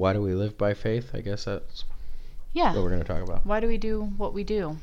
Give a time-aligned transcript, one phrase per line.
[0.00, 1.10] why do we live by faith?
[1.14, 1.84] I guess that's
[2.54, 2.72] Yeah.
[2.74, 3.44] what we're going to talk about.
[3.44, 4.78] Why do we do what we do?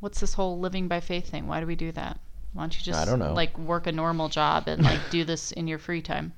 [0.00, 1.48] What's this whole living by faith thing?
[1.48, 2.20] Why do we do that?
[2.52, 3.32] Why don't you just I don't know.
[3.34, 6.32] like work a normal job and like do this in your free time?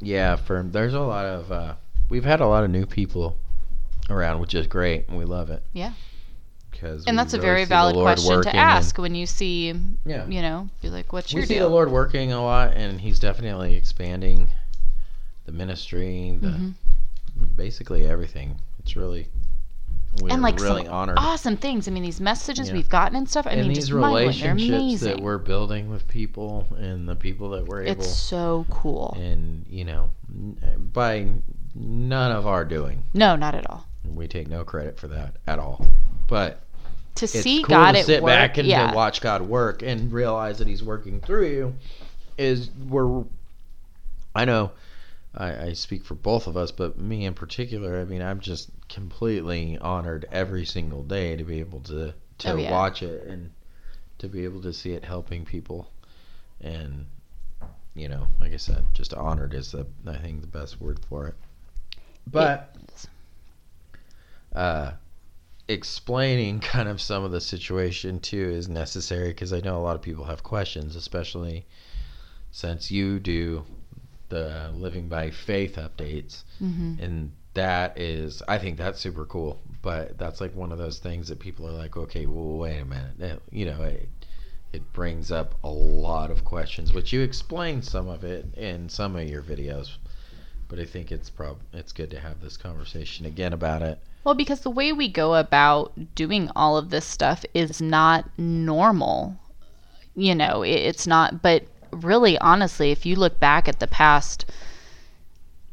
[0.00, 1.74] Yeah, for there's a lot of uh,
[2.08, 3.36] we've had a lot of new people
[4.10, 5.62] around, which is great, and we love it.
[5.74, 5.92] Yeah.
[6.70, 9.74] Because And that's a very valid question to ask when you see,
[10.06, 10.26] Yeah.
[10.26, 13.20] you know, be like, what's we your see the Lord working a lot, and He's
[13.20, 14.48] definitely expanding
[15.46, 16.74] the ministry, the Mhm.
[17.56, 18.56] basically everything.
[18.78, 19.28] It's really
[20.20, 21.16] we're and like really honored.
[21.18, 21.88] awesome things.
[21.88, 22.74] I mean, these messages Yeah.
[22.74, 23.46] we've gotten and stuff.
[23.46, 27.82] I and mean, these relationships that we're building with people, and the people that we're
[27.84, 29.16] able, It's so cool.
[29.18, 30.10] and you know,
[30.92, 31.28] by
[31.74, 33.04] none of our doing.
[33.14, 33.86] No, not at all.
[34.04, 35.86] We take no credit for that at all.
[36.28, 36.60] But
[37.14, 38.90] To see cool God to at sit work, back and yeah.
[38.90, 41.74] to watch God work and realize that He's working through you.
[42.36, 43.24] Is we're,
[44.34, 44.72] I know,
[45.34, 48.00] I, I speak for both of us, but me in particular.
[48.00, 52.56] I mean, I'm just completely honored every single day to be able to to Oh,
[52.56, 52.70] yeah.
[52.72, 53.52] watch it and
[54.18, 55.90] to be able to see it helping people,
[56.60, 57.06] and
[57.94, 61.26] you know, like I said, just honored is the I think the best word for
[61.28, 61.34] it.
[62.26, 62.76] But
[64.54, 64.92] uh,
[65.68, 69.96] explaining kind of some of the situation too is necessary because I know a lot
[69.96, 71.66] of people have questions, especially
[72.50, 73.64] since you do
[74.32, 79.60] the living by faith updates, hmm and that is I think that's super cool.
[79.82, 82.84] But that's like one of those things that people are like, okay, well, wait a
[82.84, 84.08] minute, That- you know, it,
[84.72, 89.16] it brings up a lot of questions, which you explain some of it in some
[89.16, 89.96] of your videos.
[90.68, 93.98] But I think it's prob it's good to have this conversation again about it.
[94.24, 99.36] Well, because the way we go about doing all of this stuff is not normal.
[100.14, 104.44] You know, it, it's not, but really, honestly, if you look back at the past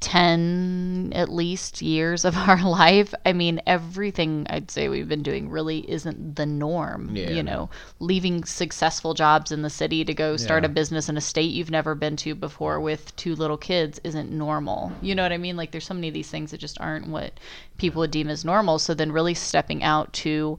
[0.01, 5.49] 10 at least years of our life, I mean, everything I'd say we've been doing
[5.49, 7.15] really isn't the norm.
[7.15, 10.69] Yeah, you know, leaving successful jobs in the city to go start Yeah.
[10.69, 14.31] a business in a state you've never been to before with two little kids isn't
[14.31, 14.91] normal.
[15.01, 15.57] You know what I mean?
[15.57, 17.33] Like, there's so many of these things that just aren't what
[17.77, 18.79] people would deem as normal.
[18.79, 20.57] So then, really stepping out to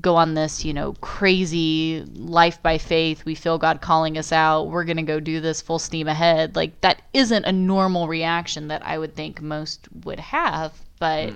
[0.00, 3.24] go on this, you know, crazy life by faith.
[3.24, 4.64] We feel God calling us out.
[4.64, 6.56] We're going to go do this full steam ahead.
[6.56, 11.32] Like that isn't a normal reaction that I would think most would have, but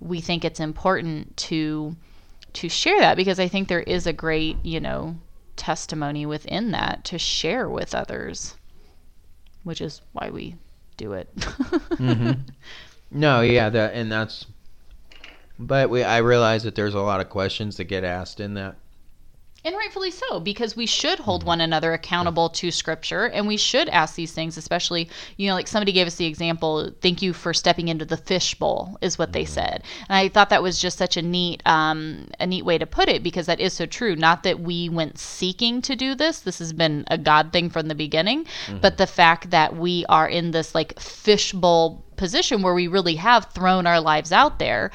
[0.00, 1.96] we think it's important to
[2.54, 5.16] to share that because I think there is a great, you know,
[5.56, 8.56] testimony within that to share with others,
[9.64, 10.56] which is why we
[10.96, 11.34] do it.
[11.36, 12.40] Mhm.
[13.10, 14.46] No, yeah, that and that's.
[15.66, 18.76] But we, I realize that there's a lot of questions that get asked in that.
[19.64, 21.48] And rightfully so, because we should hold mm-hmm.
[21.48, 25.68] one another accountable to scripture and we should ask these things, especially, you know, like
[25.68, 29.44] somebody gave us the example, thank you for stepping into the fishbowl, is what they
[29.44, 29.52] mm-hmm.
[29.52, 29.84] said.
[30.08, 33.08] And I thought that was just such a neat, um, a neat way to put
[33.08, 34.16] it because that is so true.
[34.16, 36.40] Not that we went seeking to do this.
[36.40, 38.78] This has been a God thing from the beginning, mm-hmm.
[38.78, 43.46] but the fact that we are in this like fishbowl position where we really have
[43.46, 44.90] thrown our lives out there.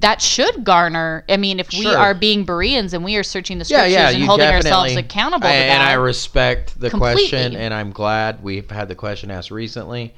[0.00, 1.24] That should garner.
[1.28, 4.24] I mean, if we are being Bereans and we are searching the scriptures yeah, and
[4.24, 5.82] holding ourselves accountable I- to and.
[5.82, 7.28] I respect the Completely.
[7.28, 10.12] question, and I'm glad we've had the question asked recently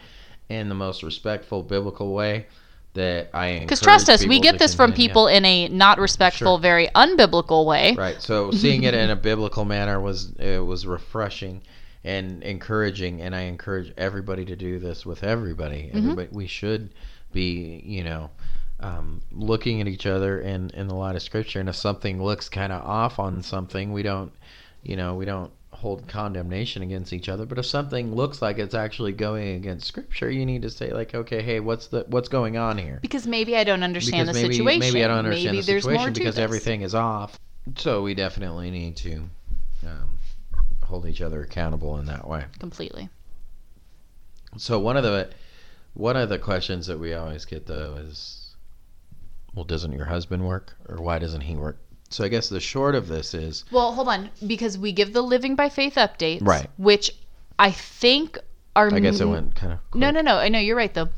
[0.49, 2.47] in the most respectful biblical way.
[2.95, 6.63] That I Because trust us, we get this from people in a not respectful, Sure.
[6.63, 7.95] very unbiblical way.
[7.95, 8.23] Right.
[8.23, 11.61] So seeing it in a biblical manner was it was refreshing
[12.05, 15.89] and encouraging, and I encourage everybody to do this with everybody.
[15.89, 15.99] Mm-hmm.
[15.99, 16.95] Everybody, we should
[17.33, 18.31] be, you know,
[18.81, 22.49] um, looking at each other in in the light of Scripture, and if something looks
[22.49, 24.33] kind of off on something, we don't,
[24.83, 27.45] you know, we don't hold condemnation against each other.
[27.45, 31.15] But if something looks like it's actually going against Scripture, you need to say like,
[31.15, 32.99] okay, hey, what's the what's going on here?
[33.03, 34.81] Because maybe I don't understand because the maybe, situation.
[34.81, 36.43] Maybe I don't understand Maybe the there's situation more to because this.
[36.43, 37.39] everything is off.
[37.77, 39.25] So we definitely need to
[39.87, 40.19] um,
[40.85, 42.45] hold each other accountable in that way.
[42.59, 43.09] Completely.
[44.57, 45.31] So one of the
[45.95, 48.36] one of the questions that we always get though is,
[49.57, 51.79] well, doesn't your husband work, or why doesn't he work?
[52.11, 55.23] So I guess the short of this is, Well, hold on, because we give the
[55.23, 56.69] living by faith updates, Right.
[56.77, 57.11] Which
[57.59, 58.39] I think
[58.77, 58.93] are.
[58.95, 60.37] I guess it went kind of No, no, no.
[60.37, 61.09] I know you're right though.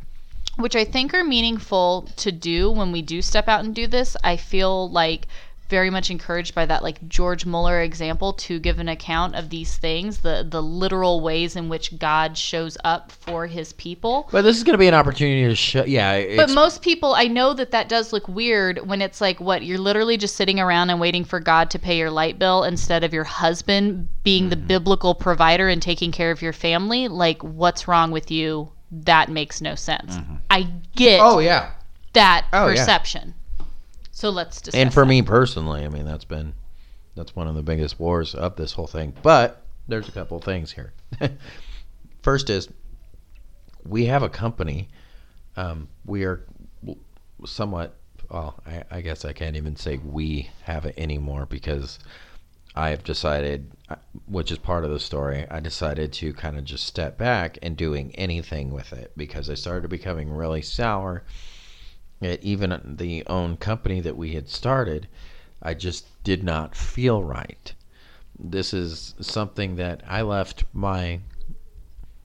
[0.56, 4.16] Which I think are meaningful to do when we do step out and do this.
[4.24, 5.28] I feel like
[5.68, 9.76] very much encouraged by that like George Muller example to give an account of these
[9.76, 14.28] things, the the literal ways in which God shows up for his people.
[14.32, 15.84] But this is going to be an opportunity to show.
[15.84, 19.62] Yeah, But most people, I know that that does look weird when it's like, what,
[19.64, 23.04] you're literally just sitting around and waiting for God to pay your light bill instead
[23.04, 24.66] of your husband being the Mm-hmm.
[24.66, 27.08] biblical provider and taking care of your family.
[27.08, 30.16] Like, what's wrong with you that makes no sense.
[30.48, 30.66] I
[30.96, 31.72] get Oh yeah.
[32.14, 32.84] that Oh, yeah.
[34.18, 34.80] So let's discuss.
[34.80, 35.10] And for that.
[35.10, 36.52] me personally, I mean that's been
[37.14, 39.14] that's one of the biggest wars of this whole thing.
[39.22, 40.92] But there's a couple things here.
[42.22, 42.68] First is
[43.86, 44.88] we have a company.
[45.56, 46.44] Um, we are
[47.46, 47.94] somewhat.
[48.28, 52.00] Well, I, I guess I can't even say we have it anymore because
[52.74, 55.46] I've decided, uh, which is part of the story.
[55.48, 59.54] I decided to kind of just step back and doing anything with it because I
[59.54, 61.22] started becoming really sour
[62.20, 65.08] at even the own company that we had started,
[65.62, 67.72] I just did not feel right.
[68.38, 71.20] This is something that I left my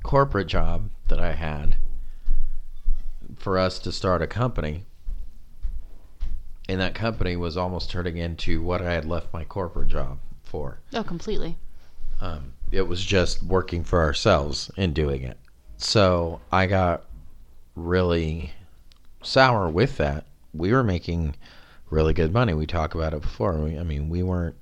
[0.03, 1.75] corporate job that I had
[3.37, 4.85] for us to start a company.
[6.69, 10.79] And that company was almost turning into what I had left my corporate job for.
[10.93, 11.57] oh, completely.
[12.21, 15.37] Um, it was just working for ourselves and doing it.
[15.77, 17.05] So I got
[17.75, 18.53] really
[19.23, 20.25] sour with that.
[20.53, 21.35] We were making
[21.89, 22.53] really good money.
[22.53, 23.53] We talked about it before.
[23.57, 24.55] We, I mean, we weren't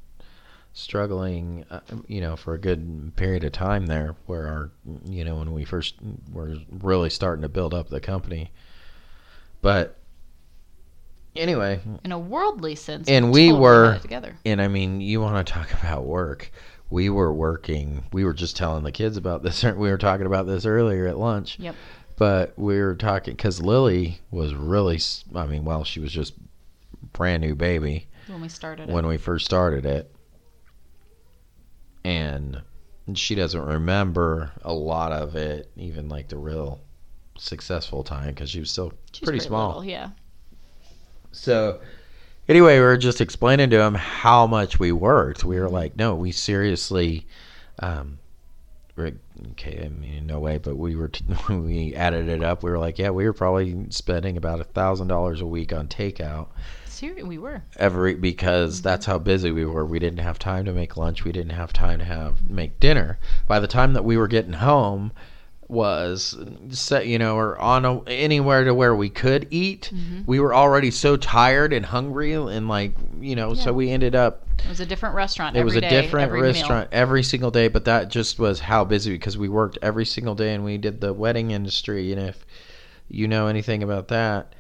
[0.73, 4.71] struggling, uh, you know, for a good period of time there where our,
[5.05, 5.95] you know, when we first
[6.31, 8.51] were really starting to build up the company.
[9.61, 9.97] But
[11.35, 14.35] anyway, In a worldly sense, And we were- together.
[14.45, 16.51] and I mean, you want to talk about work.
[16.89, 18.03] We were working.
[18.11, 19.63] We were just telling the kids about this.
[19.63, 21.57] We were talking about this earlier at lunch.
[21.59, 21.75] Yep.
[22.17, 24.99] But we were talking because Lily was really,
[25.35, 26.33] I mean, well, she was just
[27.13, 29.07] brand new baby When we started when it.
[29.07, 30.13] we first started it,
[32.03, 32.61] and
[33.13, 36.79] she doesn't remember a lot of it, even like the real
[37.37, 39.67] successful time because she was still She's pretty small.
[39.79, 40.09] little, yeah.
[41.31, 41.79] So
[42.47, 45.43] anyway, we were just explaining to him how much we worked.
[45.43, 47.25] We were like, no, we seriously,
[47.79, 48.19] um,
[48.99, 52.79] okay, I mean, no way, but we were, t- we added it up, we were
[52.79, 56.47] like, yeah, we were probably spending about a thousand dollars a week on takeout
[57.01, 57.63] Seriously, we were.
[57.77, 58.83] every, because mm-hmm.
[58.83, 59.83] that's how busy we were.
[59.83, 61.23] We didn't have time to make lunch.
[61.23, 63.17] We didn't have time to have, make dinner.
[63.47, 65.11] By the time that we were getting home,
[65.71, 66.37] was
[66.69, 69.89] set, you know, or on a, anywhere to where we could eat.
[69.93, 70.23] Mm-hmm.
[70.25, 74.45] We were already so tired and hungry, and like you know, so we ended up.
[74.59, 75.55] It was a different restaurant.
[75.55, 76.51] It was a day, different every meal.
[76.51, 80.35] restaurant every single day, but that just was how busy because we worked every single
[80.35, 82.11] day, and we did the wedding industry.
[82.11, 82.45] And if
[83.07, 84.53] you know anything about that,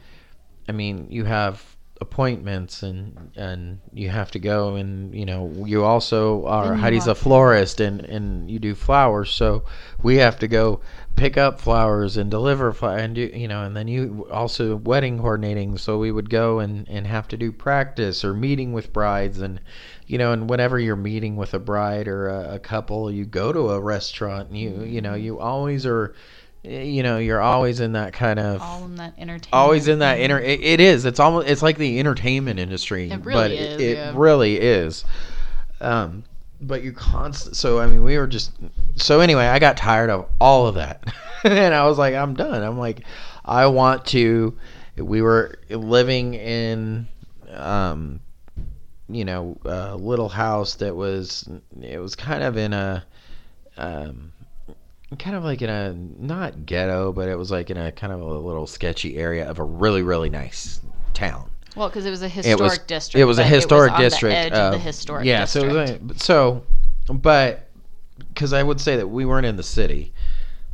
[0.69, 1.70] I mean, you have
[2.01, 7.05] appointments and and you have to go and you know you also are you Heidi's
[7.05, 9.29] a florist and and you do flowers.
[9.29, 9.63] So
[10.01, 10.81] we have to go
[11.15, 15.19] pick up flowers and deliver flowers and do you know and then you also wedding
[15.19, 15.77] coordinating.
[15.77, 19.61] So we would go and and have to do practice or meeting with brides and
[20.07, 23.53] you know and whenever you're meeting with a bride or a, a couple you go
[23.53, 26.15] to a restaurant and you you know you always are
[26.63, 29.47] you know you're always in that kind of All in that entertainment.
[29.53, 33.17] always in that inter it, it is it's almost it's like the entertainment industry It
[33.17, 34.13] but really it, is, it yeah.
[34.15, 35.03] really is
[35.79, 36.23] um
[36.61, 38.51] but you're constant so i mean we were just
[38.95, 41.03] so anyway i got tired of all of that
[41.43, 43.03] and i was like i'm done i'm like
[43.43, 44.55] i want to
[44.97, 47.07] we were living in
[47.55, 48.19] um
[49.09, 51.49] you know a little house that was
[51.81, 53.03] it was kind of in a
[53.77, 54.31] um
[55.19, 58.21] kind of like in a not ghetto, but it was like in a kind of
[58.21, 60.81] a little sketchy area of a really really nice
[61.13, 61.49] town.
[61.75, 63.21] Well, because it was a It historic was district.
[63.21, 64.35] it was a historic the district.
[64.35, 65.71] edge of the historic yeah, district.
[65.71, 66.63] so it was a- so,
[67.13, 67.69] but
[68.29, 70.13] because I would say that we weren't in the city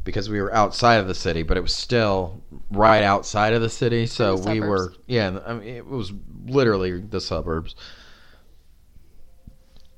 [0.04, 3.70] because we were outside of the city, but it was still right outside of the
[3.70, 4.06] city.
[4.08, 6.14] So the we were yeah, I mean, it was
[6.46, 7.76] literally the suburbs.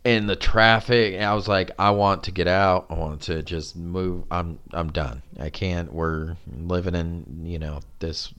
[0.09, 2.87] And the traffic, I was like, I want to get out.
[2.89, 4.23] I want to just move.
[4.31, 5.21] I'm I'm done.
[5.39, 5.93] I can't.
[5.93, 8.33] We're living in you know this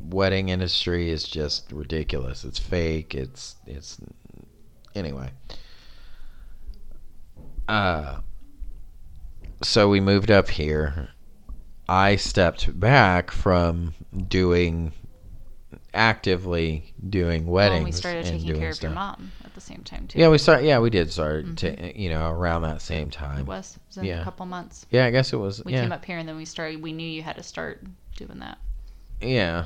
[0.00, 2.44] wedding industry is just ridiculous.
[2.44, 3.14] It's fake.
[3.14, 3.98] It's it's
[4.94, 5.32] anyway.
[7.68, 8.20] Uh
[9.62, 11.10] so we moved up here.
[11.90, 13.92] I stepped back from
[14.28, 14.94] doing
[15.96, 18.82] actively doing Well, weddings and we started taking care of stuff.
[18.84, 20.18] your mom at the same time too.
[20.18, 20.62] Yeah, we start.
[20.62, 21.44] Yeah, we did start.
[21.46, 21.54] Mm-hmm.
[21.56, 23.40] To, you know, around that same time.
[23.40, 23.76] it was.
[23.90, 24.20] It was Yeah.
[24.20, 24.86] a couple months.
[24.90, 25.64] Yeah, I guess it was.
[25.64, 26.82] We yeah, came up here and then we started.
[26.82, 27.82] We knew you had to start
[28.16, 28.58] doing that.
[29.20, 29.64] yeah,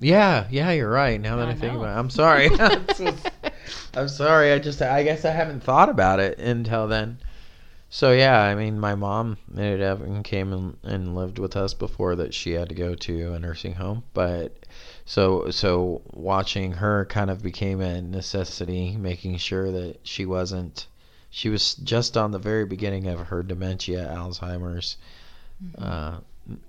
[0.00, 0.70] yeah, yeah.
[0.72, 1.20] You're right.
[1.20, 2.48] Now that I, I think about it, I'm sorry.
[3.94, 4.52] I'm sorry.
[4.52, 7.18] I just, I guess I haven't thought about it until then.
[7.90, 11.72] So yeah, I mean, my mom ended up and came and, and lived with us
[11.74, 14.04] before that she had to go to a nursing home.
[14.12, 14.66] But
[15.08, 20.86] so so watching her kind of became a necessity, making sure that she wasn't.
[21.30, 24.98] She was just on the very beginning of her dementia, Alzheimer's,
[25.78, 26.18] uh,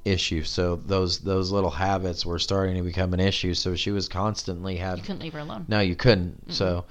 [0.05, 0.43] issue.
[0.43, 3.53] So those those little habits were starting to become an issue.
[3.53, 5.65] So she was constantly having You couldn't leave her alone.
[5.67, 6.53] no, you couldn't.
[6.53, 6.86] So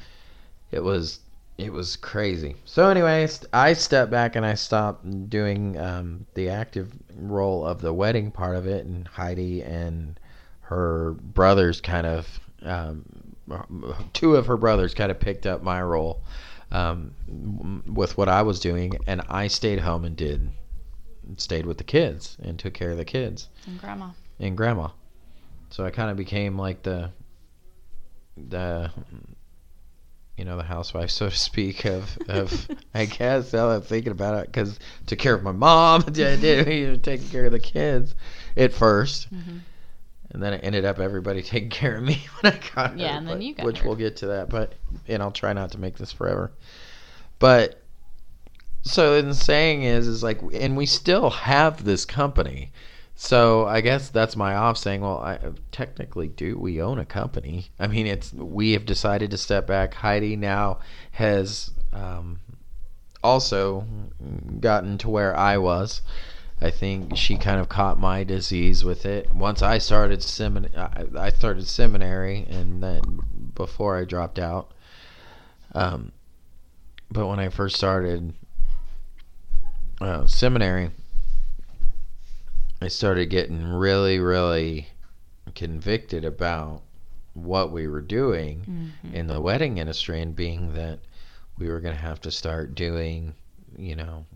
[0.70, 1.20] it was
[1.56, 2.56] it was crazy.
[2.66, 7.94] So anyways, I stepped back and I stopped doing um, the active role of the
[7.94, 10.20] wedding part of it, and Heidi and
[10.68, 13.04] her brothers kind of um,
[14.12, 16.20] two of her brothers kind of picked up my role
[16.70, 20.50] um, with what I was doing, and I stayed home and did
[21.36, 24.10] stayed with the kids and took care of the kids And grandma.
[24.40, 24.88] and grandma.
[25.70, 27.10] So I kind of became like the
[28.36, 28.90] the
[30.36, 33.52] you know the housewife, so to speak, of of I guess.
[33.52, 37.28] Now that I'm thinking about it, because took care of my mom, did did taking
[37.28, 38.14] care of the kids
[38.56, 39.60] at 1st Mhm.
[40.30, 43.18] And then it ended up everybody taking care of me when I got Yeah, her,
[43.18, 43.86] and then but- you got which her.
[43.88, 44.74] we'll get to that, but
[45.06, 46.52] and I'll try not to make this forever,
[47.38, 47.82] but.
[48.82, 52.70] So the saying is, is like, and we still have this company.
[53.16, 55.38] So I guess that's my off saying, well, I
[55.72, 57.66] technically do we own a company.
[57.78, 59.92] I mean, it's we have decided to step back.
[59.94, 60.78] Heidi now
[61.10, 62.38] has um,
[63.22, 63.84] also
[64.60, 66.00] gotten to where I was.
[66.60, 69.32] I think she kind of caught my disease with it.
[69.32, 73.20] Once I started semin, I, I started seminary, and then
[73.54, 74.72] before I dropped out.
[75.72, 76.12] Um,
[77.10, 78.34] but when I first started
[80.00, 80.90] uh, seminary,
[82.80, 84.88] I started getting really, really
[85.54, 86.82] convicted about
[87.34, 89.14] what we were doing Mhm.
[89.14, 90.98] in the wedding industry, and being that
[91.56, 93.34] we were going to have to start doing,
[93.76, 94.26] you know,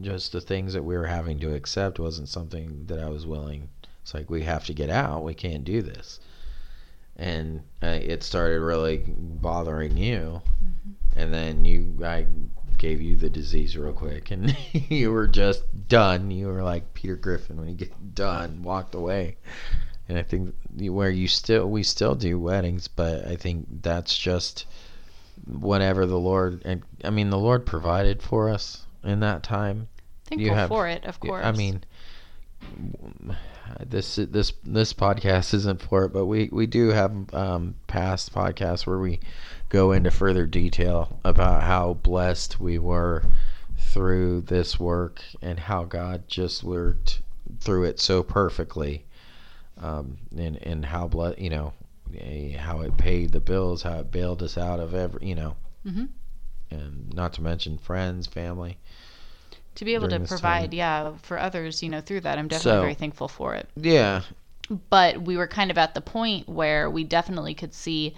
[0.00, 3.68] just the things that we were having to accept wasn't something that I was willing.
[4.02, 5.24] It's like we have to get out.
[5.24, 6.20] We can't do this,
[7.16, 10.42] and uh, it started really bothering you.
[11.16, 12.26] And then you, I
[12.78, 16.30] gave you the disease real quick, and you were just done.
[16.30, 19.36] You were like Peter Griffin when he get done, walked away.
[20.08, 24.66] And I think where you still, we still do weddings, but I think that's just
[25.46, 29.88] whatever the Lord, and I mean, the Lord provided for us in that time.
[30.26, 31.44] Thankful have- for it, of course.
[31.44, 31.82] I mean,
[33.84, 38.86] this this this podcast isn't for it, but we we do have um, past podcasts
[38.86, 39.20] where we
[39.68, 43.24] go into further detail about how blessed we were
[43.78, 47.22] through this work and how God just worked
[47.60, 49.04] through it so perfectly,
[49.80, 51.72] um, and and how ble- you know
[52.58, 56.08] how it paid the bills, how it bailed us out of every you know, Mhm.
[56.70, 58.78] and not to mention friends, family.
[59.76, 62.80] To be able to provide, yeah, for others, you know, through that, I'm definitely So-
[62.80, 63.68] very thankful for it.
[63.76, 64.22] Yeah,
[64.90, 68.14] but we were kind of at the point where we definitely could see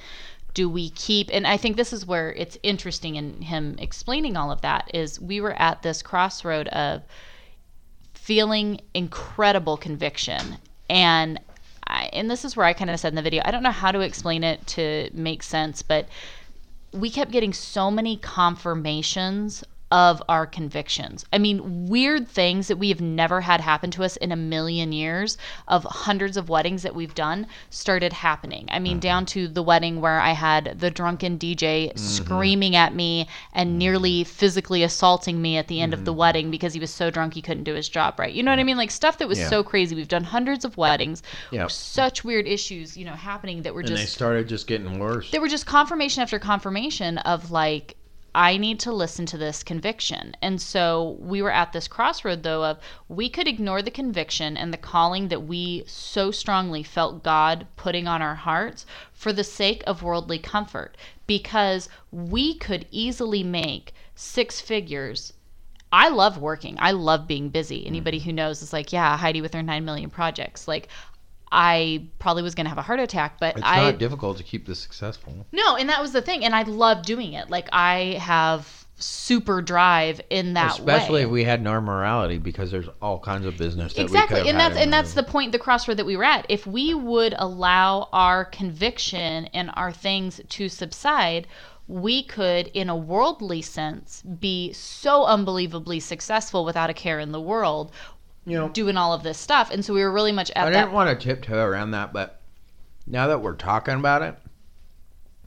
[0.54, 4.50] do we keep and i think this is where it's interesting in him explaining all
[4.50, 7.02] of that is we were at this crossroad of
[8.14, 10.58] feeling incredible conviction.
[10.90, 11.40] And
[11.86, 13.70] I, and this is where i kind of said in the video i don't know
[13.70, 16.08] how to explain it to make sense but
[16.92, 21.25] we kept getting so many confirmations of our convictions.
[21.33, 24.92] I mean, weird things that we have never had happen to us in a million
[24.92, 28.68] years of hundreds of weddings that we've done started happening.
[28.71, 29.00] I mean, mm-hmm.
[29.00, 31.99] down to the wedding where I had the drunken DJ mm-hmm.
[31.99, 33.78] screaming at me and mm-hmm.
[33.78, 37.35] nearly physically assaulting me at the end of the wedding because he was so drunk
[37.35, 38.33] he couldn't do his job right.
[38.33, 38.76] You know what I mean?
[38.76, 39.49] Like stuff that was Yeah.
[39.49, 39.95] so crazy.
[39.95, 41.23] We've done hundreds of weddings.
[41.50, 41.71] Yep.
[41.71, 44.99] Such weird issues, you know, happening that were just and just they started just getting
[44.99, 45.30] worse.
[45.30, 47.97] there were just confirmation after confirmation of like
[48.35, 50.35] I need to listen to this conviction.
[50.42, 54.73] And so we were at this crossroad though of we could ignore the conviction and
[54.73, 59.82] the calling that we so strongly felt God putting on our hearts for the sake
[59.87, 65.32] of worldly comfort because we could easily make six figures
[65.90, 66.76] I love working.
[66.80, 67.87] I love being busy.
[67.87, 68.25] Anybody mm.
[68.25, 70.68] who knows is like, yeah, Heidi with her 9 million projects.
[70.68, 70.88] Like
[71.50, 74.43] I probably was going to have a heart attack, but It's I not difficult to
[74.43, 75.47] keep this successful.
[75.52, 77.50] no, and that was the thing, and I love doing it.
[77.50, 81.23] Like I have super drive in that Especially way.
[81.25, 84.38] if we had no morality, because there's all kinds of business that we could exactly,
[84.38, 86.45] have and that's and that's the- the point, the crossroad that we were at.
[86.49, 91.47] If we would allow our conviction and our things to subside,
[91.87, 97.40] we could, in a worldly sense, be so unbelievably successful without a care in the
[97.40, 97.90] world,
[98.45, 98.68] you know.
[98.68, 99.71] doing all of this stuff.
[99.71, 100.80] And so we were really much at I that.
[100.80, 102.40] didn't want to tiptoe around that, but
[103.07, 104.37] now that we're talking about it,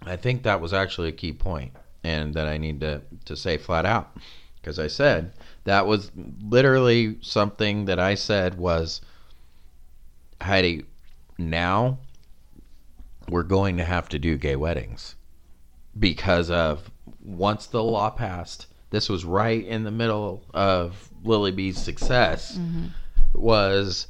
[0.03, 3.57] I think that was actually a key point, and that I need to to say
[3.57, 4.17] flat out,
[4.55, 5.33] because I said
[5.65, 9.01] that was literally something that I said was,
[10.41, 10.86] Heidi,
[11.38, 12.00] now
[13.29, 15.15] we're going to have to do gay weddings
[16.00, 16.89] because of
[17.24, 18.65] once the law passed.
[18.89, 22.57] This was right in the middle of Lily B's success.
[22.57, 22.87] Mm-hmm.
[23.33, 24.07] was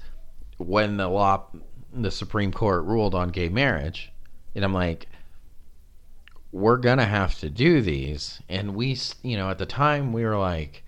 [0.57, 1.45] when the law,
[1.93, 4.11] the Supreme Court ruled on gay marriage,
[4.55, 5.07] and I'm like,
[6.51, 10.37] we're gonna have to do these, and we, you know, at the time we were
[10.37, 10.83] like,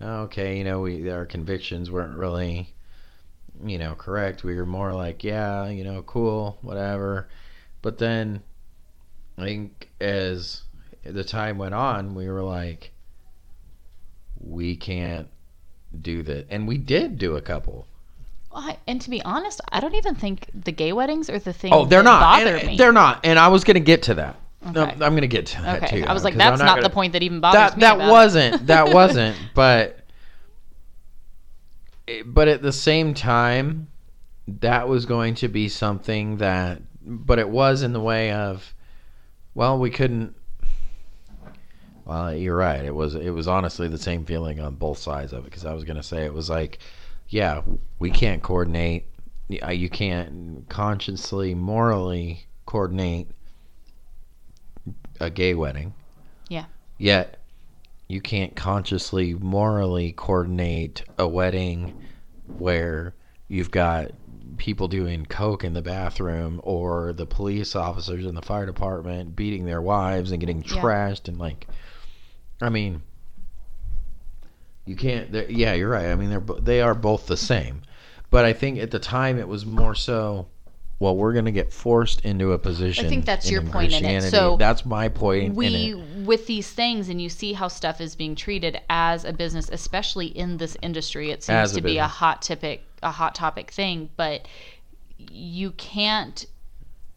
[0.00, 2.74] oh, okay, you know, we our convictions weren't really,
[3.64, 4.44] you know, correct.
[4.44, 7.28] We were more like, yeah, you know, cool, whatever.
[7.82, 8.42] But then,
[9.36, 10.62] I think as
[11.04, 12.92] the time went on, we were like,
[14.40, 15.28] we can't
[16.00, 17.86] do that, and we did do a couple.
[18.54, 21.72] I- And to be honest, I don't even think the gay weddings are the thing.
[21.72, 22.20] Oh, they're not.
[22.20, 22.76] Bother And- me.
[22.76, 23.20] They're not.
[23.24, 24.36] And I was going to get to that.
[24.66, 24.80] Okay.
[24.80, 26.00] I'm going to get to that okay.
[26.00, 26.06] too.
[26.06, 27.80] I was like, I'm that's not, gonna- the point that even bothers That me.
[27.82, 28.66] that wasn't.
[28.66, 29.36] That wasn't.
[29.54, 30.00] But
[32.24, 33.88] but at the same time,
[34.46, 36.80] that was going to be something that.
[37.02, 38.74] But it was in the way of,
[39.54, 40.34] well, we couldn't.
[42.08, 42.82] Well, you're right.
[42.82, 45.74] It was it was honestly the same feeling on both sides of it because I
[45.74, 46.78] was gonna say it was like,
[47.28, 47.60] yeah,
[47.98, 49.04] we can't coordinate.
[49.48, 53.28] You can't consciously, morally coordinate
[55.20, 55.92] a gay wedding.
[56.48, 56.64] Yeah.
[56.96, 57.38] Yet
[58.08, 61.94] you can't consciously, morally coordinate a wedding
[62.56, 63.14] where
[63.48, 64.12] you've got
[64.56, 69.66] people doing coke in the bathroom or the police officers in the fire department beating
[69.66, 70.80] their wives and getting Yeah.
[70.80, 71.66] trashed and like
[72.60, 73.02] I mean
[74.84, 77.82] you can't yeah you're right I mean they're they are both the same
[78.30, 80.48] but I think at the time it was more so
[80.98, 84.04] well we're going to get forced into a position I think that's your point in
[84.04, 84.22] it.
[84.22, 86.26] So that's my point in we it.
[86.26, 90.26] with these things and you see how stuff is being treated as a business especially
[90.26, 94.48] in this industry it seems to be a hot topic a hot topic thing but
[95.30, 96.46] you can't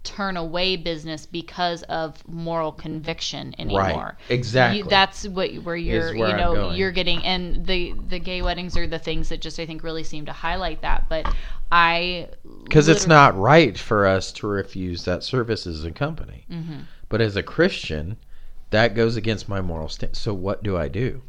[0.04, 4.16] turn away business because of moral conviction anymore Right.
[4.30, 4.80] exactly.
[4.80, 8.76] you, that's what where you're where you know you're getting and the the gay weddings
[8.76, 11.32] are the things that just i think really seem to highlight that but
[11.72, 12.28] i
[12.64, 16.46] because it's not right for us to refuse that service as a company.
[16.52, 16.86] Mhm.
[17.10, 18.18] But as a Christian,
[18.70, 20.16] that goes against my moral stand.
[20.16, 21.22] So what do I do?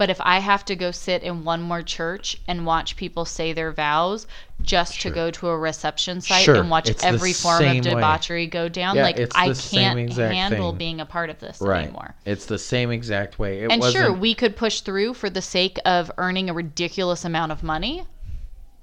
[0.00, 3.52] But if I have to go sit in one more church and watch people say
[3.52, 4.26] their vows
[4.62, 5.10] just Sure.
[5.10, 7.80] to go to a reception site Sure, and watch it's every form of way.
[7.80, 10.78] debauchery go down, Yeah, like I can't handle thing.
[10.78, 11.82] being a part of this Right.
[11.82, 12.14] anymore.
[12.24, 13.60] It's the same exact way.
[13.60, 17.22] It and wasn't, sure, we could push through for the sake of earning a ridiculous
[17.26, 18.04] amount of money,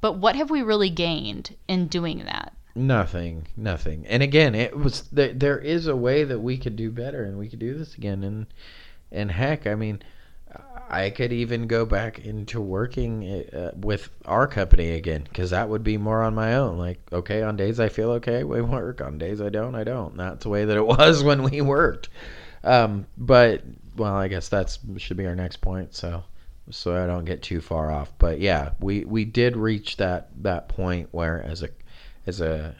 [0.01, 2.53] but what have we really gained in doing that?
[2.75, 4.05] nothing, nothing.
[4.07, 7.39] And again, it was there, there is a way that we could do better, and
[7.39, 8.23] we could do this again.
[8.23, 8.45] And
[9.11, 10.03] and heck, I mean,
[10.89, 15.83] I could even go back into working uh, with our company again because that would
[15.83, 16.77] be more on my own.
[16.77, 19.01] Like, okay, on days I feel okay, we work.
[19.01, 20.15] On days I don't, I don't.
[20.15, 22.09] That's the way that it was when we worked.
[22.63, 23.63] Um, but
[23.95, 25.93] well, I guess that's should be our next point.
[25.93, 26.23] So
[26.69, 28.11] so I don't get too far off.
[28.17, 31.69] But yeah, we we did reach that that point where as a
[32.25, 32.75] as a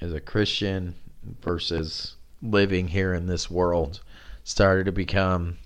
[0.00, 0.94] as a Christian
[1.40, 4.00] versus living here in this world
[4.44, 5.56] started to become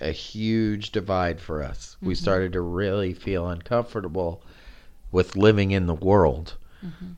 [0.00, 1.96] a huge divide for us.
[2.00, 2.22] We mm-hmm.
[2.22, 4.42] started to really feel uncomfortable
[5.10, 6.56] with living in the world.
[6.84, 7.12] Mm-hmm.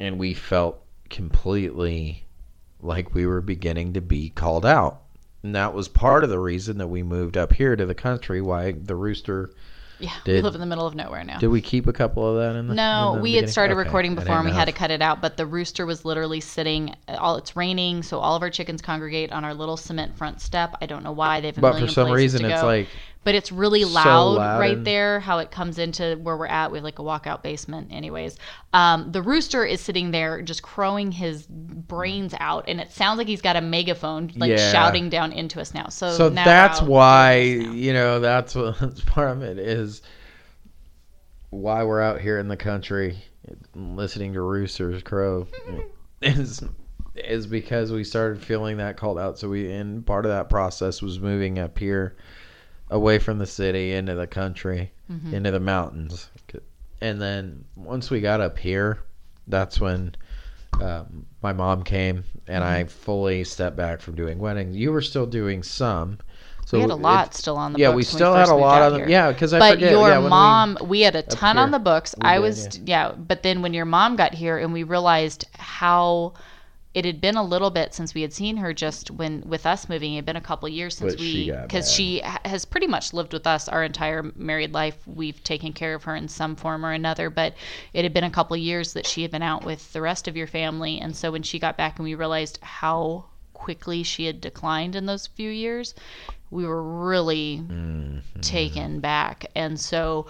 [0.00, 2.24] And we felt completely
[2.80, 5.02] like we were beginning to be called out.
[5.42, 8.40] And that was part of the reason that we moved up here to the country,
[8.40, 9.50] why the rooster
[10.04, 11.38] Yeah, we live in the middle of nowhere now.
[11.38, 13.72] did we keep a couple of that in the No, in the we had started
[13.74, 16.40] Okay, recording before and we had to cut it out, but the rooster was literally
[16.40, 20.40] sitting all it's raining, so all of our chickens congregate on our little cement front
[20.40, 20.76] step.
[20.80, 22.66] I don't know why they've But for some reason it's go.
[22.66, 22.88] like
[23.24, 26.46] but it's really so loud, loud right and- there how it comes into where we're
[26.46, 28.36] at we have like a walkout basement anyways.
[28.72, 33.26] Um, the rooster is sitting there just crowing his brains out and it sounds like
[33.26, 34.70] he's got a megaphone like Yeah.
[34.72, 35.88] shouting down into us now.
[35.88, 40.02] So so now that's why you know that's what that's part of it is
[41.50, 43.22] why we're out here in the country
[43.74, 45.46] listening to roosters crow
[46.22, 46.62] is
[47.14, 49.38] is because we started feeling that called out.
[49.38, 52.16] So we and part of that process was moving up here
[52.90, 55.32] away from the city into the country Mhm.
[55.32, 56.28] into the mountains
[57.00, 58.98] and then once we got up here
[59.48, 60.14] that's when
[60.80, 62.72] um, my mom came and Mm-hmm.
[62.74, 64.76] I fully stepped back from doing weddings.
[64.76, 66.18] You were still doing some,
[66.66, 68.54] so we had a lot still on the yeah, books Yeah, we still first had
[68.54, 69.08] a lot of them.
[69.08, 69.92] Yeah, because I but forget.
[69.92, 72.14] your yeah, when we- mom, we, had a ton on the books.
[72.20, 73.12] I did, was, yeah.
[73.12, 76.34] But then when your mom got here and we realized how
[76.94, 79.88] it had been a little bit since we had seen her just when with us
[79.88, 81.92] moving, it had been a couple years since But we, because bad.
[81.94, 84.96] she has pretty much lived with us our entire married life.
[85.06, 87.54] We've taken care of her in some form or another, but
[87.92, 90.36] it had been a couple years that she had been out with the rest of
[90.36, 91.00] your family.
[91.00, 95.06] And so when she got back and we realized how quickly she had declined in
[95.06, 95.94] those few years,
[96.50, 98.20] we were really Mhm.
[98.40, 100.26] taken back and so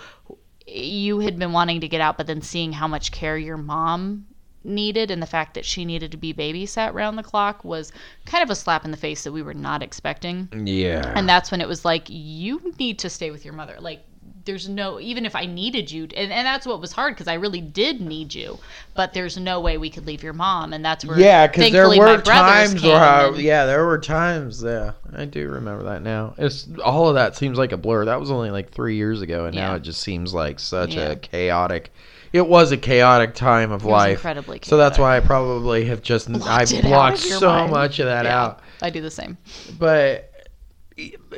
[0.66, 4.24] you had been wanting to get out, but then seeing how much care your mom
[4.64, 7.92] needed and the fact that she needed to be babysat round the clock was
[8.27, 10.48] kind of a slap in the face that we were not expecting.
[10.66, 11.12] Yeah.
[11.14, 13.77] And that's when it was like, you need to stay with your mother.
[13.81, 14.05] Like,
[14.46, 17.35] there's no, even if I needed you, and, and that's what was hard because I
[17.35, 18.59] really did need you,
[18.94, 20.74] but there's no way we could leave your mom.
[20.74, 24.62] And that's where, yeah, because there were times where I, and- yeah, there were times.
[24.62, 26.35] Yeah, I do remember that now.
[26.37, 28.05] It's all of that seems like a blur.
[28.05, 31.12] That was only like three years ago, and now it just seems like such Yeah.
[31.12, 31.90] a chaotic.
[32.35, 34.16] It was a chaotic time of was life.
[34.18, 37.70] incredibly So that's why I probably have just I Blocked out blocked so mind.
[37.70, 38.61] much of that Yeah, out.
[38.83, 39.38] I do the same.
[39.79, 40.33] But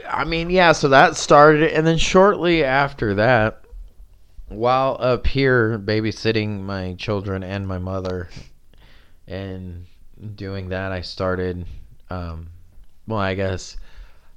[0.08, 1.70] I mean, yeah, so that started.
[1.74, 3.60] And then shortly after that,
[4.48, 8.30] while up here babysitting my children and my mother
[9.28, 9.84] and
[10.34, 11.66] doing that, I started,
[12.08, 12.48] um,
[13.06, 13.76] well, I guess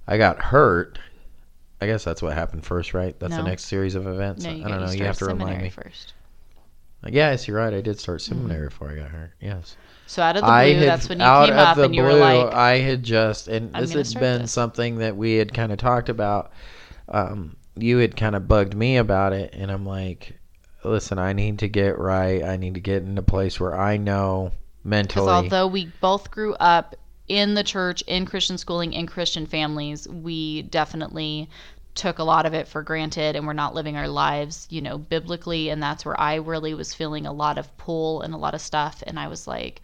[0.10, 1.00] I got hurt.
[1.80, 3.17] I guess that's what happened first, right?
[3.17, 4.43] That's the next series of events.
[4.43, 4.91] No, I don't know.
[4.91, 5.69] you You have to remind me.
[5.69, 6.15] first.
[7.07, 7.73] Yes, you're right.
[7.73, 8.35] I did start Mm-hmm.
[8.35, 9.31] seminary before I got hurt.
[9.39, 9.77] Yes.
[10.05, 12.01] So out of the blue, I had that's when you came up the and you
[12.01, 14.51] blue, were like, I had just and I'm this gonna had been this.
[14.51, 16.51] something that we had kind of talked about.
[17.07, 20.38] Um, you had kind of bugged me about it, and I'm like,
[20.83, 22.43] listen, I need to get right.
[22.43, 24.51] I need to get in a place where I know
[24.83, 25.25] mentally.
[25.25, 26.95] because although we both grew up
[27.27, 31.47] in the church, in Christian schooling, in Christian families, we definitely
[31.95, 34.97] took a lot of it for granted and we're not living our lives, you know,
[34.97, 35.69] biblically.
[35.69, 38.62] And that's where I really was feeling a lot of pull and a lot of
[38.62, 39.04] stuff.
[39.06, 39.82] And I was like,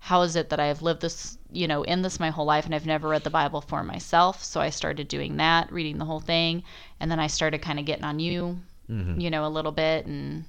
[0.00, 2.66] how is it that I have lived this, you know, in this my whole life
[2.66, 4.44] and I've never read the Bible for myself?
[4.44, 6.62] So I started doing that, reading the whole thing.
[7.00, 8.58] And then I started kind of getting on you,
[8.90, 9.20] Mhm.
[9.20, 10.04] you know, a little bit.
[10.04, 10.44] And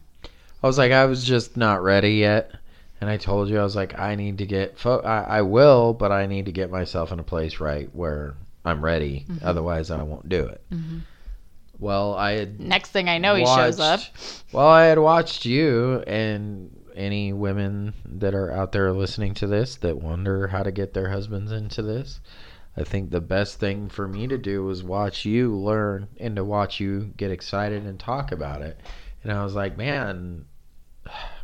[0.62, 2.52] I was like, I was just not ready yet.
[3.00, 5.94] And I told you, I was like, I need to get, fo- I, I will,
[5.94, 8.34] but I need to get myself in a place right where
[8.66, 9.26] I'm ready.
[9.30, 9.46] Mm-hmm.
[9.46, 10.62] Otherwise, I won't do it.
[11.80, 14.00] Well, I had next thing I know, he shows up.
[14.52, 19.76] Well, I had watched you and any women that are out there listening to this
[19.78, 22.22] that wonder how to get their husbands into this.
[22.78, 26.44] I think the best thing for me to do was watch you learn and to
[26.44, 28.80] watch you get excited and talk about it.
[29.24, 30.46] And I was like, man,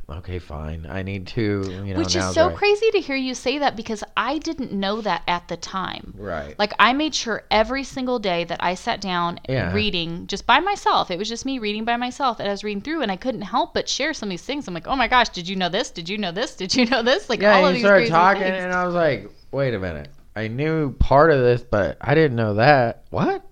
[0.09, 0.85] okay, fine.
[0.89, 4.03] I need to, you know, Which is so crazy to hear you say that because
[4.17, 6.13] I didn't know that at the time.
[6.17, 6.57] Right.
[6.59, 9.73] Like I made sure every single day that I sat down Yeah.
[9.73, 11.11] reading just by myself.
[11.11, 13.41] It was just me reading by myself and I was reading through and I couldn't
[13.41, 14.67] help but share some of these things.
[14.67, 15.89] I'm like, oh my gosh, did you know this?
[15.91, 16.55] Did you know this?
[16.55, 17.29] Did you know this?
[17.29, 18.63] Like yeah, all of you these started crazy talking, things.
[18.63, 20.09] and I was like, wait a minute.
[20.35, 23.03] I knew part of this, but I didn't know that.
[23.09, 23.43] What?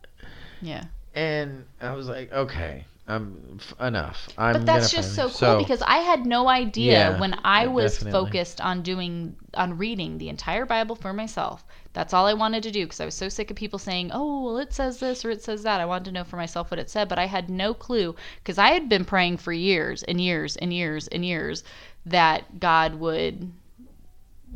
[0.61, 0.83] yeah.
[1.15, 4.29] And I was like, okay, I'm f- enough.
[4.37, 7.67] I'm But that's just so cool because I had no idea Yeah, when I yeah,
[7.67, 8.03] was definitely.
[8.03, 11.65] focused on doing on reading the entire Bible for myself.
[11.93, 14.43] That's all I wanted to do because I was so sick of people saying, "Oh,
[14.43, 16.79] well, it says this or it says that." I wanted to know for myself what
[16.79, 20.21] it said, but I had no clue because I had been praying for years and
[20.21, 21.63] years and years and years
[22.05, 23.51] that God would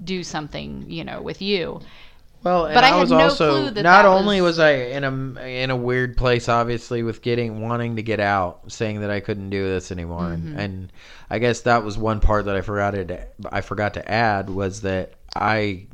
[0.03, 1.81] do something, you know, with you.
[2.43, 4.71] Well, and But I had was no also that not that only was- was I
[4.71, 9.09] in a in a weird place, obviously, with getting wanting to get out, saying that
[9.09, 10.47] I couldn't do this anymore, Mm-hmm.
[10.49, 10.93] and, and
[11.29, 14.81] I guess that was one part that I forgot to I forgot to add was
[14.81, 15.87] that I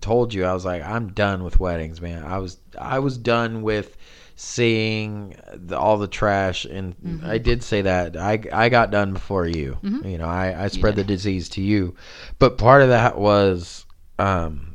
[0.00, 2.22] told you I was like I'm done with weddings, man.
[2.24, 3.96] I was I was done with
[4.36, 7.26] seeing the, all the trash, and Mm-hmm.
[7.28, 9.76] I did say that I I got done before you.
[9.82, 11.96] You know, I I spread the disease to you,
[12.38, 13.84] but part of that was.
[14.20, 14.67] um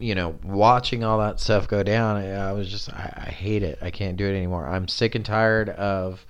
[0.00, 3.78] you know, watching all that stuff go down, I was just, I, I hate it.
[3.82, 4.66] I can't do it anymore.
[4.66, 6.24] I'm sick and tired of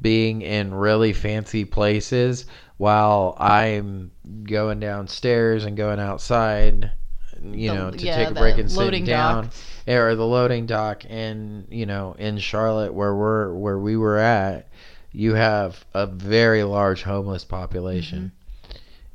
[0.00, 2.46] being in really fancy places
[2.78, 4.10] while I'm
[4.44, 6.90] going downstairs and going outside,
[7.42, 9.44] you The- know, to yeah, take a break and sit down.
[9.44, 9.52] dock.
[9.86, 14.68] Or the loading dock, and you know, in Charlotte, where we're where we were at,
[15.10, 18.41] you have a very large homeless population Mm-hmm.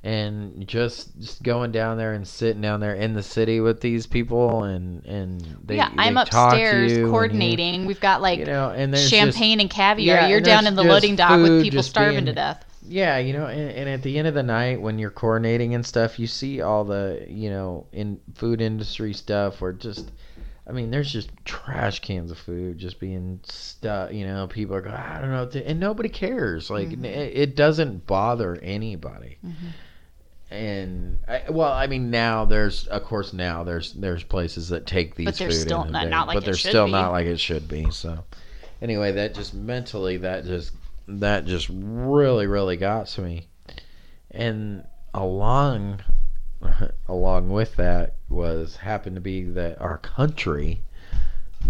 [0.04, 4.06] And just just going down there and sitting down there in the city with these
[4.08, 7.86] people and and they yeah, I'm they talk to upstairs and you- coordinating.
[7.86, 10.18] We've got like you know and there's just- champagne and caviar.
[10.22, 12.64] Yeah, You're and down in the loading dock with people starving being- to death.
[12.88, 15.86] yeah you know and, and at the end of the night when you're coordinating and
[15.86, 20.12] stuff you see all the you know in food industry stuff where just
[20.70, 24.12] I mean, there's just trash cans of food just being stuck.
[24.12, 26.70] You know, people are going, I don't know, and nobody cares.
[26.70, 27.06] Like, Mm-hmm.
[27.06, 29.38] it, it doesn't bother anybody.
[30.50, 35.16] And I, well, I mean, now there's, of course, now there's there's places that take
[35.16, 36.92] these they're food, still not- not like but they're still be.
[36.94, 37.90] not like it should be.
[37.92, 38.24] So,
[38.82, 40.72] anyway, that just mentally, that just
[41.10, 43.48] that just really, really got to me.
[44.32, 46.02] And along
[47.08, 50.82] along with that was happened to be that our country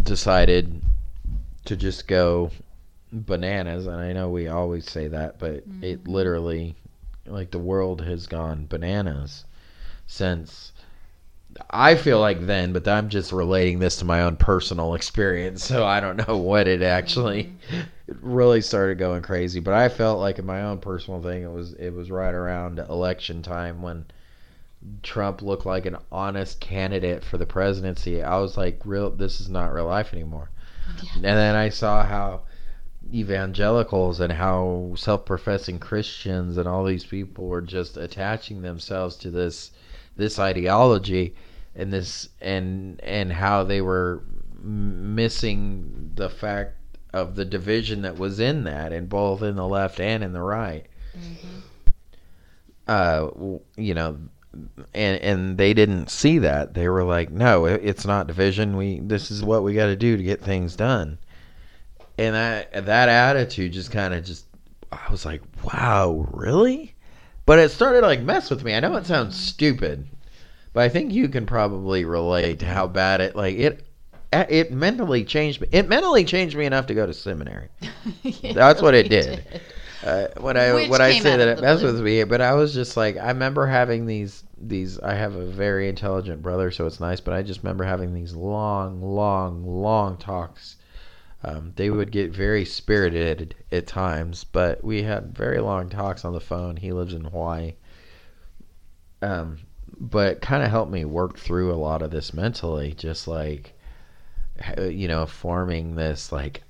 [0.03, 0.81] decided
[1.65, 2.51] to just go
[3.11, 6.07] bananas, and I know we always say that, but it Mhm.
[6.07, 6.75] literally,
[7.25, 9.45] like the world has gone bananas
[10.05, 10.71] since.
[11.71, 15.85] I feel like then, but I'm just relating this to my own personal experience, so
[15.85, 17.51] I don't know what it actually
[18.07, 19.59] it really started going crazy.
[19.59, 22.79] But I felt like in my own personal thing, it was it was right around
[22.79, 24.05] election time when
[25.03, 28.21] Trump looked like an honest candidate for the presidency.
[28.23, 30.49] I was like, real, this is not real life anymore.
[31.03, 31.11] Yeah.
[31.15, 32.41] And then I saw how
[33.13, 39.71] evangelicals and how self-professing Christians and all these people were just attaching themselves to this
[40.17, 41.35] this ideology
[41.75, 44.23] and this and and how they were
[44.57, 46.73] m- missing the fact
[47.13, 50.41] of the division that was in that and both in the left and in the
[50.41, 50.85] right
[51.17, 51.93] Mhm.
[52.87, 53.29] uh
[53.81, 54.17] you know
[54.93, 56.73] and and they didn't see that.
[56.73, 58.77] They were like no it's not division.
[58.77, 61.17] We this is what we got to do to get things done.
[62.17, 64.45] And that that attitude just kind of just
[64.91, 66.93] i was like wow really?
[67.45, 68.73] But it started to like mess with me.
[68.73, 70.07] I know it sounds stupid
[70.73, 73.87] but i think you can probably relate to how bad it like it
[74.31, 77.69] it mentally changed me it mentally changed me enough to go to seminary.
[78.53, 79.61] That's what it really did.
[80.03, 81.93] uh, when I Which when I say that it messed blue.
[81.93, 84.99] with me, but I was just like I remember having these these.
[84.99, 87.19] I have a very intelligent brother, so it's nice.
[87.19, 90.77] But I just remember having these long, long, long talks.
[91.43, 96.33] Um, they would get very spirited at times, but we had very long talks on
[96.33, 96.77] the phone.
[96.77, 97.75] He lives in Hawaii.
[99.21, 99.59] Um,
[99.99, 103.73] but kind of helped me work through a lot of this mentally, just like
[104.79, 106.63] you know, forming this like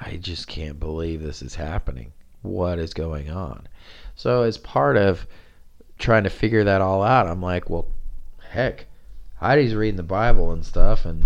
[0.00, 2.12] I just can't believe this is happening.
[2.42, 3.68] What is going on?
[4.16, 5.26] So as part of
[6.02, 7.86] trying to figure that all out, I'm like, well,
[8.50, 8.86] heck,
[9.36, 11.24] Heidi's reading the Bible and stuff, and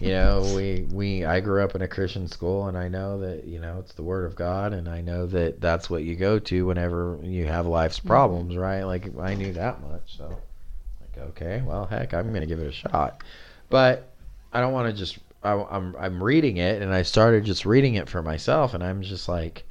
[0.00, 3.44] you know, we we I grew up in a Christian school, and I know that
[3.44, 6.38] you know it's the Word of God, and I know that that's what you go
[6.38, 8.08] to whenever you have life's mm-hmm.
[8.08, 8.82] problems, right?
[8.82, 10.36] Like I knew that much, so
[11.00, 13.22] like okay, well, heck, I'm gonna give it a shot,
[13.70, 14.10] but
[14.52, 15.18] I don't want to just.
[15.40, 19.02] I, I'm I'm reading it, and I started just reading it for myself, and I'm
[19.02, 19.64] just like,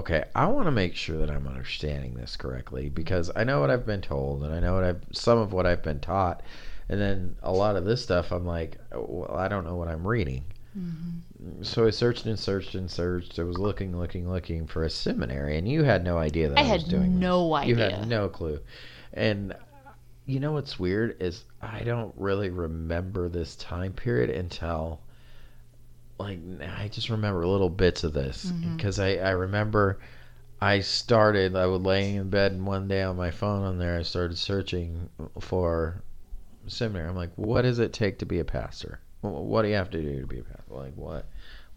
[0.00, 3.70] okay, I want to make sure that I'm understanding this correctly because I know what
[3.70, 6.42] I've been told, and I know what I've some of what I've been taught,
[6.88, 10.06] and then a lot of this stuff, I'm like, well, I don't know what I'm
[10.06, 10.44] reading.
[10.76, 11.64] Mhm.
[11.64, 13.38] So I searched and searched and searched.
[13.38, 16.62] I was looking, looking, looking for a seminary, and you had no idea that I
[16.62, 17.68] I, was doing no this.
[17.68, 18.60] You had no clue,
[19.12, 19.54] and
[20.24, 25.00] you know what's weird is I don't really remember this time period until
[26.20, 26.38] like
[26.78, 28.76] I just remember little bits of this mm-hmm.
[28.76, 29.98] because I I remember
[30.60, 33.98] I started I was laying in bed and one day on my phone on there
[33.98, 35.08] I started searching
[35.40, 36.02] for
[36.66, 37.08] seminary.
[37.08, 39.00] I'm like, what does it take to be a pastor?
[39.22, 40.62] What do you have to do to be a pastor?
[40.68, 41.26] Like what?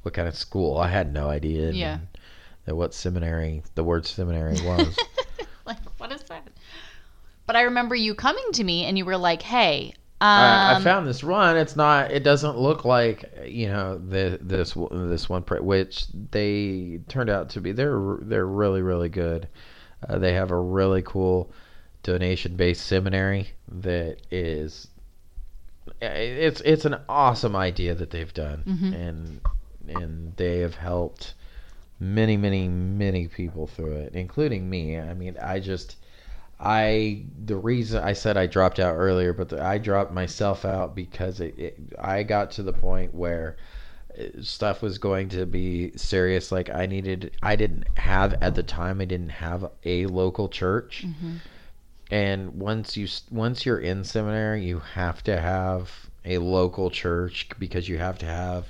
[0.01, 0.77] What kind of school?
[0.77, 1.71] I had no idea.
[1.71, 1.99] Yeah.
[2.65, 4.97] that what seminary the word seminary was.
[5.65, 6.49] like, what is that?
[7.45, 9.93] But I remember you coming to me and you were like, "Hey,
[10.23, 11.57] I, I found this one.
[11.57, 12.11] It's not.
[12.11, 17.49] It doesn't look like you know the this this one pri- which they turned out
[17.51, 17.71] to be.
[17.73, 19.47] They're they're really really good.
[20.07, 21.51] Uh, they have a really cool
[22.03, 24.87] donation based seminary that is.
[26.01, 28.93] It's it's an awesome idea that they've done, Mhm.
[29.07, 29.41] and
[29.97, 31.33] and they have helped
[31.99, 34.97] many many many people through it, including me.
[34.97, 35.97] I mean, I just.
[36.63, 40.95] I the reason I said I dropped out earlier, but the, I dropped myself out
[40.95, 43.57] because it, it I got to the point where
[44.17, 46.51] uh, stuff was going to be serious.
[46.53, 49.01] Like I needed, I didn't have at the time.
[49.01, 51.39] I didn't have a local church, mhm.
[52.09, 55.91] and once you once you're in seminary, you have to have
[56.23, 58.67] a local church because you have to have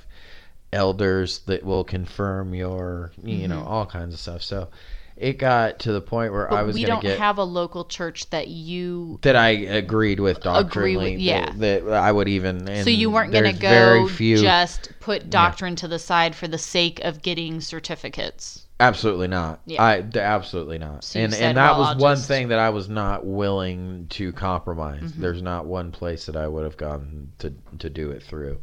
[0.72, 3.66] elders that will confirm your you know Mhm.
[3.66, 4.42] all kinds of stuff.
[4.42, 4.68] So
[5.16, 7.84] it got to the point where But I was we don't get have a local
[7.84, 9.18] church that you.
[9.22, 11.12] that I agreed with Agree doctrinally.
[11.12, 11.46] with- yeah.
[11.56, 12.68] That, that I would even.
[12.68, 14.38] And so you weren't going to go Very few.
[14.38, 18.66] just put doctrine to the side for the sake of getting certificates.
[18.80, 19.60] absolutely not.
[19.66, 19.82] Yeah.
[19.82, 21.04] I d- absolutely not.
[21.04, 23.24] So and said, and that well, was I'll one just- thing that I was not
[23.24, 25.00] willing to compromise.
[25.12, 25.16] Mhm.
[25.20, 28.58] There's not one place that I would have gone to to do it through.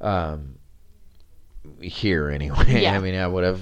[0.00, 0.56] Um.
[1.80, 2.80] Here anyway.
[2.82, 2.94] Yeah.
[2.94, 3.60] I mean, I would have.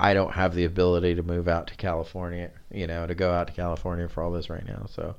[0.00, 2.50] I don't have the ability to move out to California.
[2.72, 4.86] You know, to go out to California for all this right now.
[4.90, 5.14] So.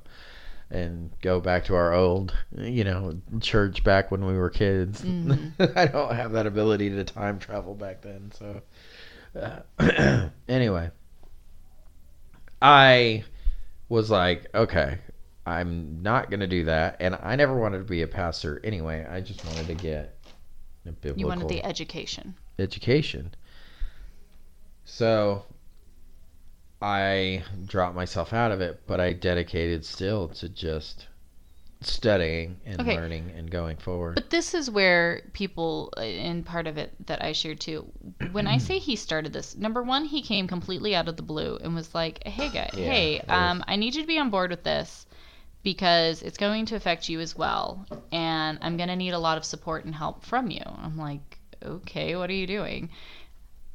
[0.72, 5.02] and go back to our old, you know, church back when we were kids.
[5.04, 5.76] Mhm.
[5.76, 8.30] I don't have that ability to time travel back then.
[8.32, 8.62] So,
[9.34, 10.90] uh, anyway,
[12.62, 13.24] I
[13.88, 14.98] was like, okay,
[15.46, 16.96] I'm not going to do that.
[17.00, 19.06] And I never wanted to be a pastor anyway.
[19.10, 20.16] I just wanted to get
[20.92, 21.20] biblical.
[21.20, 22.34] You wanted the education.
[22.58, 23.34] education.
[24.84, 25.44] So
[26.82, 31.06] I dropped myself out of it, but I dedicated still to just
[31.82, 32.94] studying and Okay.
[32.94, 34.14] learning and going forward.
[34.14, 37.90] But this is where people, uh, and part of it that I shared too.
[38.32, 41.58] When I say he started this, number one, he came completely out of the blue
[41.62, 44.50] and was like, "Hey, guy, Yeah, hey, um, I need you to be on board
[44.50, 45.06] with this
[45.62, 49.44] because it's going to affect you as well, and I'm gonna need a lot of
[49.44, 52.90] support and help from you." I'm like, "Okay, what are you doing?"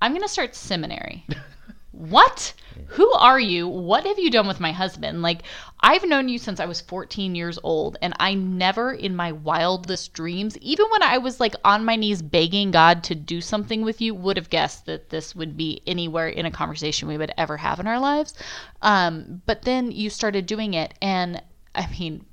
[0.02, 1.26] I'm gonna start seminary.
[1.92, 2.54] what?
[2.88, 3.68] Who are you?
[3.68, 5.22] What have you done with my husband?
[5.22, 5.44] Like,
[5.80, 10.14] I've known you since I was 14 years old, and I never in my wildest
[10.14, 14.02] dreams, even when I was like on my knees begging God to do something with
[14.02, 17.58] you, would have guessed that this would be anywhere in a conversation we would ever
[17.58, 18.34] have in our lives.
[18.82, 21.42] Um, but then you started doing it, and
[21.76, 22.26] I mean,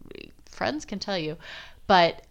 [0.46, 1.36] friends can tell you,
[1.86, 2.22] but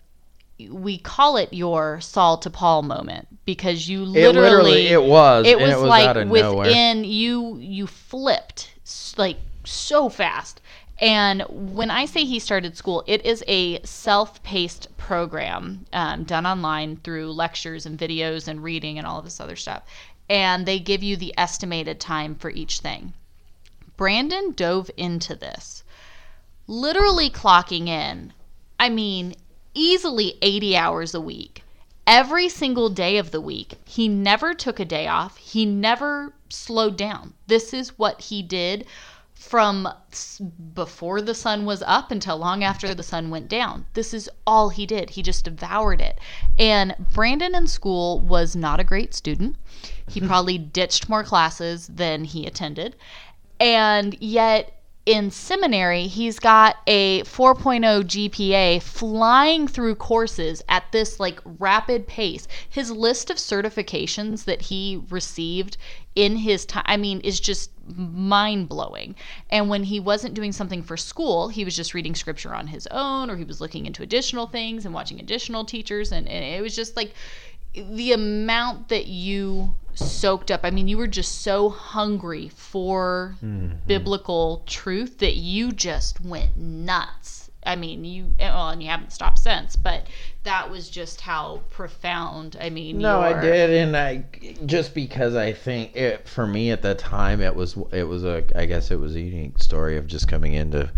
[0.69, 5.47] we call it your Saul to Paul moment because you it literally, literally it was.
[5.47, 6.67] it and was, it was like out of nowhere.
[6.67, 8.71] within you you flipped
[9.17, 10.61] like so fast
[10.99, 16.97] and when i say he started school it is a self-paced program um, done online
[16.97, 19.83] through lectures and videos and reading and all of this other stuff
[20.29, 23.13] and they give you the estimated time for each thing
[23.97, 25.83] brandon dove into this
[26.67, 28.33] literally clocking in
[28.79, 29.33] i mean
[29.73, 31.63] easily 80 hours a week
[32.07, 33.79] every single day of the week.
[33.85, 35.37] He never took a day off.
[35.37, 37.33] He never slowed down.
[37.47, 38.85] This is what he did
[39.33, 39.87] from
[40.75, 43.85] before the sun was up until long after the sun went down.
[43.93, 45.11] This is all he did.
[45.11, 46.19] He just devoured it.
[46.59, 49.55] And Brandon in school was not a great student.
[50.07, 52.95] He probably ditched more classes than he attended.
[53.59, 61.39] And yet in seminary, he's got a 4.0 GPA flying through courses at this like
[61.59, 62.47] rapid pace.
[62.69, 65.77] His list of certifications that he received
[66.15, 69.15] in his time, I mean, is just mind blowing.
[69.49, 72.87] And when he wasn't doing something for school, he was just reading scripture on his
[72.91, 76.11] own or he was looking into additional things and watching additional teachers.
[76.11, 77.13] And, and it was just like,
[77.73, 80.61] the amount that you soaked up.
[80.63, 83.75] I mean you were just so hungry for mm-hmm.
[83.87, 87.49] biblical truth that you just went nuts.
[87.63, 90.07] I mean you well and you haven't stopped since but
[90.43, 94.25] that was just how profound i mean No, I did, and I
[94.65, 98.43] just because I think it for me at the time it was it was a
[98.55, 100.89] I guess it was a unique story of just coming into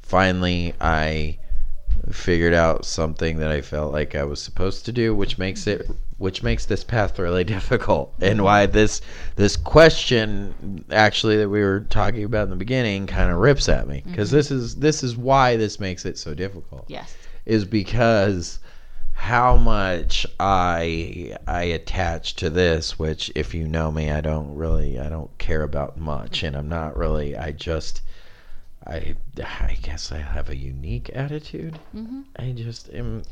[0.00, 1.38] finally I
[2.10, 5.88] figured out something that I felt like I was supposed to do, which makes it
[6.22, 9.00] which makes this path really difficult, and why this
[9.36, 13.86] this question actually that we were talking about in the beginning kind of rips at
[13.88, 18.60] me because this is this is why this makes it so difficult yes is because
[19.12, 24.98] how much I I attach to this, which if you know me, I don't really
[24.98, 28.02] I don't care about much, and I'm not really I just
[28.86, 31.78] I I guess I have a unique attitude.
[31.92, 33.22] hmm I just am.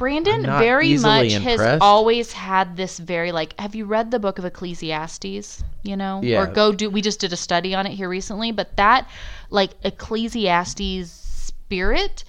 [0.00, 4.46] Brandon very much has always had this very like have you read the book of
[4.46, 6.40] ecclesiastes you know Yeah.
[6.40, 9.06] or go do we just did a study on it here recently but that
[9.50, 12.24] like ecclesiastes spirit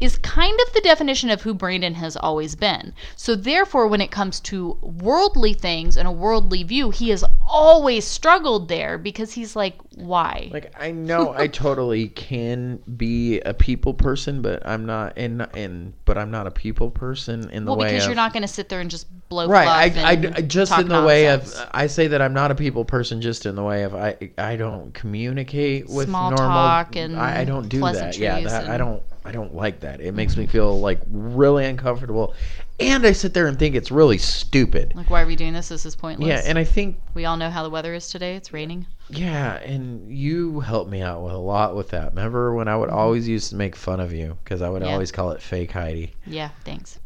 [0.00, 2.94] is kind of the definition of who Brandon has always been.
[3.16, 8.04] So therefore when it comes to worldly things and a worldly view, he has always
[8.04, 10.50] struggled there because he's like why?
[10.52, 15.94] Like I know I totally can be a people person, but I'm not in in
[16.04, 18.32] but I'm not a people person in the well, way Well, because of you're not
[18.32, 21.28] going to sit there and just blow right I, I, I- just in the way
[21.28, 24.16] of i say that i'm not a people person just in the way of i
[24.36, 28.68] i don't communicate with Small normal talk and I, I don't do that yeah that,
[28.68, 32.34] i don't i don't like that it makes me feel like really uncomfortable
[32.80, 35.68] and i sit there and think it's really stupid like why are we doing this?
[35.68, 36.28] This is pointless.
[36.28, 38.36] yeah and i think we all know how the weather is today.
[38.36, 38.86] It's raining.
[39.08, 42.90] yeah and you helped me out with a lot with that remember when i would
[42.90, 44.88] always used to make fun of you because i would Mm-hmm.
[44.88, 44.92] Yeah.
[44.94, 46.98] always call it fake heidi Yeah, thanks.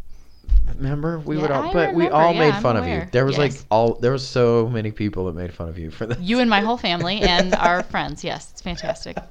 [0.77, 3.05] remember we Yeah, would all I but we all Yeah, made I'm fun of you
[3.13, 6.07] there was like all there was so many people that made fun of you for
[6.09, 8.25] that You and my whole family and our friends.
[8.25, 9.17] Yes, it's fantastic.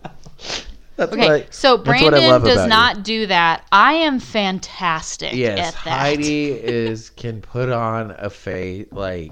[0.97, 2.69] That's Okay, I, so that's what I Brandon does about you.
[2.69, 3.65] not do that.
[3.71, 5.99] I am fantastic Yes, at that.
[5.99, 9.31] Heidi is can put on a face like.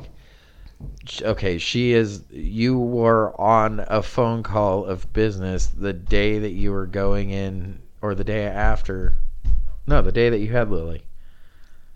[1.21, 2.23] Okay, she is.
[2.29, 7.79] You were on a phone call of business the day that you were going in,
[8.01, 9.15] or the day after.
[9.87, 11.04] No, the day that you had Lily.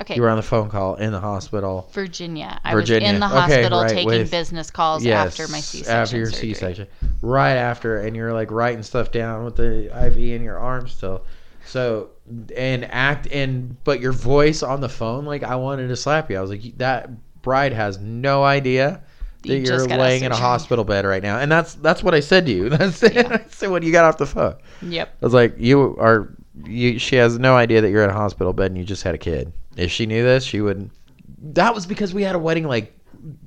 [0.02, 1.89] Okay, You were on the phone call in the hospital.
[1.91, 2.60] Virginia.
[2.64, 3.08] I Virginia.
[3.08, 6.18] was in the Okay, hospital right, taking with- business calls Yes, after my C-section after
[6.18, 6.54] your surgery.
[6.54, 6.88] C-section,
[7.22, 11.26] right after, and you're like writing stuff down with the IV in your arm still.
[11.66, 12.12] So
[12.56, 16.38] and act and but your voice on the phone, like I wanted to slap you.
[16.38, 17.10] I was like that
[17.41, 19.02] bride has no idea
[19.43, 22.22] that you out laying in a hospital bed right now, and that's that's what I
[22.22, 22.70] said to you.
[22.70, 23.14] That's it.
[23.16, 23.28] Yeah.
[23.45, 24.56] I said when you got off the phone.
[24.82, 25.16] Yep.
[25.22, 26.34] I was like, you are.
[26.66, 29.16] You, she has no idea that you're in a hospital bed and you just had
[29.16, 29.54] a kid.
[29.80, 30.89] If she knew this, she would.
[31.41, 32.95] That was because we had a wedding like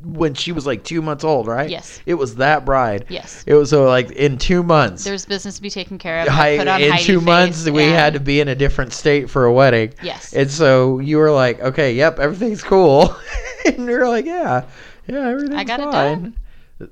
[0.05, 1.69] when she was like two months old, right?
[1.71, 2.01] Yes.
[2.05, 3.07] It was that bride.
[3.09, 3.43] Yes.
[3.47, 5.05] It was so like in two months.
[5.05, 6.29] There's business to be taken care of.
[6.29, 8.55] I, I put on in Heidi two face months, we had to be in a
[8.55, 9.95] different state for a wedding.
[10.03, 10.33] Yes.
[10.35, 13.17] And so you were like, okay, yep, everything's cool.
[13.65, 14.65] and we were like, yeah,
[15.07, 16.37] yeah, everything's got it fine.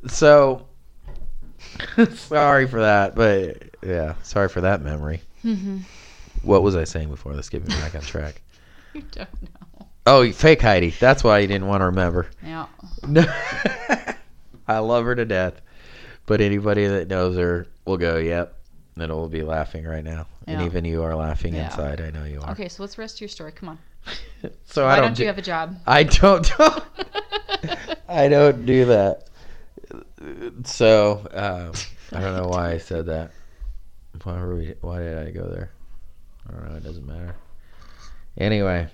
[0.07, 0.67] So
[2.15, 5.21] sorry for that, but yeah, sorry for that memory.
[5.45, 5.83] Mhm.
[6.43, 7.35] What was I saying before?
[7.35, 8.41] Let's get me back on track.
[8.95, 9.87] You don't know.
[10.07, 10.91] Oh, fake Heidi.
[10.91, 12.29] That's why you didn't want to remember.
[12.45, 12.67] Yeah.
[13.07, 13.25] No.
[14.69, 15.61] I love her to death.
[16.27, 18.57] But anybody that knows her will go, yep.
[18.95, 20.27] And it'll be laughing right now.
[20.47, 21.67] And even you are laughing Yeah.
[21.67, 22.01] inside.
[22.01, 22.51] I know you are.
[22.53, 23.53] Okay, so what's the rest of your story?
[23.53, 23.79] Come on.
[24.65, 25.77] So Why I don't, don't, do, you have a job?
[25.87, 26.51] I don't
[28.09, 29.29] I don't do that.
[30.65, 31.73] So um,
[32.17, 33.33] I don't know why I said that.
[34.23, 34.75] Why were we?
[34.81, 35.71] Why did I go there?
[36.49, 36.77] I don't know.
[36.77, 37.35] It doesn't matter.
[38.39, 38.89] Anyway,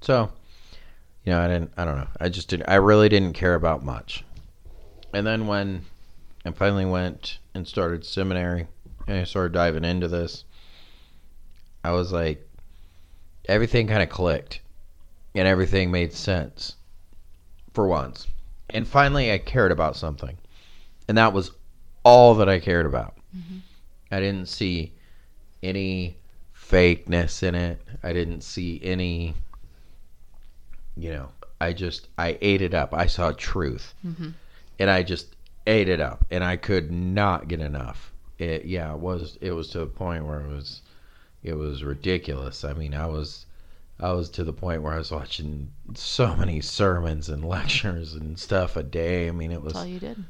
[0.00, 0.30] so
[1.24, 1.72] you know, I didn't.
[1.76, 2.08] I don't know.
[2.20, 2.68] I just didn't.
[2.68, 4.24] I really didn't care about much.
[5.14, 5.84] And then when
[6.44, 8.66] I finally went and started seminary,
[9.06, 10.44] and I started diving into this,
[11.84, 12.48] I was like,
[13.46, 14.60] everything kind of clicked,
[15.34, 16.76] and everything made sense
[17.72, 18.26] for once.
[18.70, 20.36] And finally, I cared about something,
[21.06, 21.52] and that was
[22.04, 23.14] all that I cared about.
[23.36, 23.58] Mm-hmm.
[24.10, 24.92] I didn't see
[25.62, 26.16] any
[26.72, 27.80] fakeness in it.
[28.02, 29.34] I didn't see any,
[30.96, 31.28] you know,
[31.60, 32.92] I just, I ate it up.
[32.94, 33.94] I saw truth.
[34.04, 34.34] Mhm.
[34.78, 36.24] And I just ate it up.
[36.30, 38.12] And I could not get enough.
[38.38, 40.82] It, yeah, it was, it was to a point where it was,
[41.42, 42.64] it was ridiculous.
[42.64, 43.46] I mean, I was,
[44.00, 48.38] I was to the point where I was watching so many sermons and lectures and
[48.38, 49.28] stuff a day.
[49.28, 50.24] I mean, it was, That's all you did.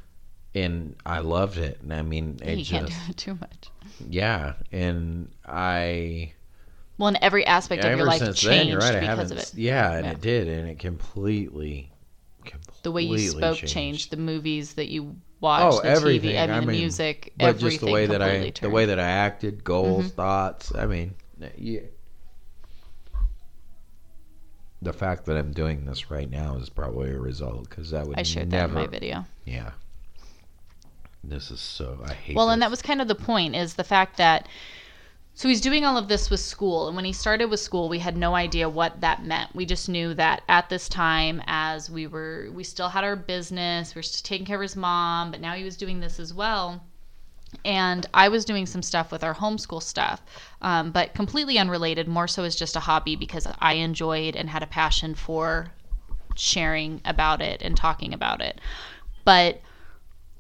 [0.55, 1.81] and I loved it.
[1.81, 3.71] And I mean, it you just, can't do it too much.
[4.09, 4.55] Yeah.
[4.71, 6.33] And I,
[6.99, 9.01] Well, in every aspect of your life changed then, you're right.
[9.01, 9.53] Because of it.
[9.55, 10.13] Yeah, and Yeah.
[10.13, 11.91] it did, and it completely,
[12.45, 13.73] completely The way you spoke changed.
[13.75, 14.11] changed.
[14.11, 16.31] The movies that you watched, Oh, the everything.
[16.31, 18.69] TV, I mean, I the mean, music, But everything just the way that I, completely
[18.69, 20.13] the way that I acted, goals, Mhm.
[20.15, 20.75] thoughts.
[20.75, 21.15] I mean,
[21.57, 21.81] yeah.
[24.81, 28.19] The fact that I'm doing this right now is probably a result because I would
[28.19, 28.75] I shared never.
[28.75, 29.25] that in my video.
[29.45, 29.71] Yeah.
[31.25, 31.99] This is so.
[32.05, 32.37] I hate.
[32.37, 34.49] Well, and that was kind of the point is the fact that
[35.35, 37.99] so he's doing all of this with school and when he started with school we
[37.99, 42.07] had no idea what that meant we just knew that at this time as we
[42.07, 45.55] were we still had our business we were taking care of his mom but now
[45.55, 46.83] he was doing this as well
[47.65, 50.23] and i was doing some stuff with our homeschool stuff
[50.61, 54.63] um, but completely unrelated more so as just a hobby because i enjoyed and had
[54.63, 55.73] a passion for
[56.35, 58.61] sharing about it and talking about it
[59.25, 59.61] but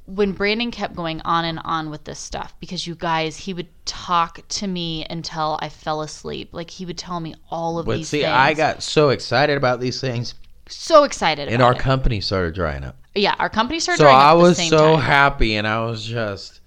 [0.07, 3.69] when Brandon kept going on and on with this stuff, because you guys, he would
[3.85, 6.51] talk to me until I fell asleep.
[6.53, 8.27] Like he would tell me all of But these see, things.
[8.27, 10.35] I got so excited about these things,
[10.69, 11.79] so excited and our it.
[11.79, 12.97] company started drying up.
[13.15, 13.99] yeah, our company started.
[13.99, 14.99] so drying up I at the was same so time.
[14.99, 16.61] happy, and I was just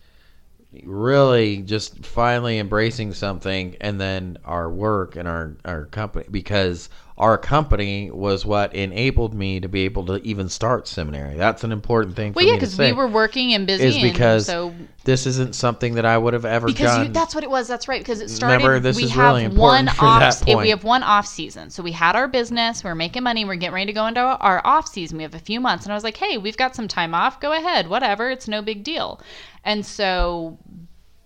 [0.84, 7.38] really just finally embracing something, and then our work and our our company because our
[7.38, 11.38] company was what enabled me to be able to even start seminary.
[11.38, 14.04] That's an important thing for Well, yeah, because we were working and busy, is and
[14.04, 17.06] because so this isn't something that I would have ever because done.
[17.06, 17.70] you, that's what it was.
[17.70, 18.02] That's right.
[18.02, 18.56] Because it started.
[18.56, 20.40] Remember, this we is have really one important for off.
[20.42, 21.70] that We have one off season.
[21.70, 22.84] So we had our business.
[22.84, 23.46] We are making money.
[23.46, 25.16] We're getting ready to go into our off season.
[25.16, 27.40] We have a few months, and I was like, "Hey, we've got some time off.
[27.40, 27.88] Go ahead.
[27.88, 28.30] Whatever.
[28.30, 29.22] It's no big deal."
[29.64, 30.58] And so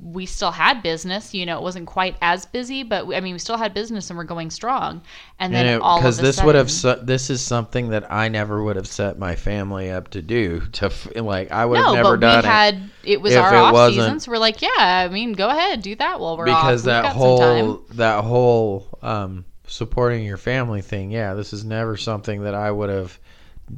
[0.02, 1.34] we still had business.
[1.34, 4.10] You know, it wasn't quite as busy, but we, I mean, we still had business,
[4.10, 5.02] and we're going strong.
[5.40, 8.64] And then it all because this would have su- this is something that I never
[8.64, 11.96] would have set my family up to do to f- like I would no, have
[11.96, 14.38] never but done we it had it was our it off wasn't- season, so we're
[14.38, 18.24] like, yeah, I mean, go ahead, do that while we're because We've that whole that
[18.24, 23.20] whole um, supporting your family thing yeah this is never something that I would have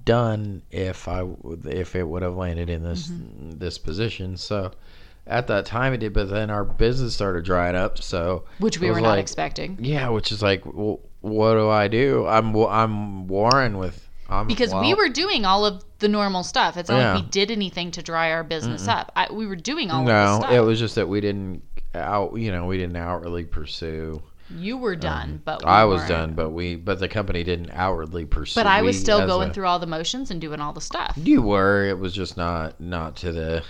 [0.05, 3.57] done if I would- if it would have landed in this Mm-hmm.
[3.57, 4.71] this position so
[5.27, 8.89] at that time it did but then our business started drying up so which we
[8.89, 9.77] were not like, expecting.
[9.79, 14.73] yeah which is like well, what do I do I'm I'm warring with I'm, because
[14.73, 16.77] we were doing all of the normal stuff.
[16.77, 17.13] It's not Yeah.
[17.15, 19.11] like we did anything to dry our business up.
[19.13, 21.61] I, we were doing all of no it was just that we didn't
[21.93, 24.21] out you know we didn't outwardly pursue
[24.57, 26.09] you were done, but we Um, I was weren't.
[26.09, 28.59] done, but we, but the company didn't outwardly pursue.
[28.59, 31.13] But I was still going a- through all the motions and doing all the stuff.
[31.15, 31.85] You were.
[31.85, 33.63] It was just not, not to the,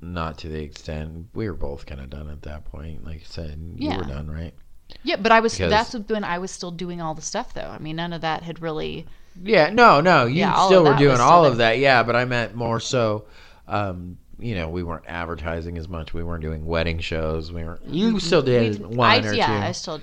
[0.00, 1.26] not to the extent.
[1.34, 3.04] We were both kind of done at that point.
[3.04, 4.54] Like I said, you were done, right?
[5.02, 5.54] Yeah, but I was.
[5.56, 7.62] Because- That's when I was still doing all the stuff, though.
[7.68, 9.06] I mean, none of that had really
[9.42, 10.26] Yeah, no, no.
[10.26, 11.78] You Yeah, still were doing all of that.
[11.78, 13.24] Yeah, but I meant more so.
[13.68, 16.12] Um, you know, we weren't advertising as much.
[16.14, 17.52] We weren't doing wedding shows.
[17.52, 17.84] We weren't.
[17.86, 19.52] You still did We- one I, or yeah, two.
[19.66, 20.00] I still.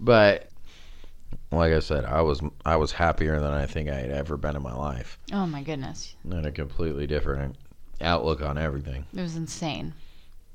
[0.00, 0.48] But
[1.52, 4.56] like I said, I was I was happier than I think I had ever been
[4.56, 5.18] in my life.
[5.32, 7.56] Oh my goodness, And a completely different
[8.00, 9.04] outlook on everything.
[9.14, 9.94] it was insane.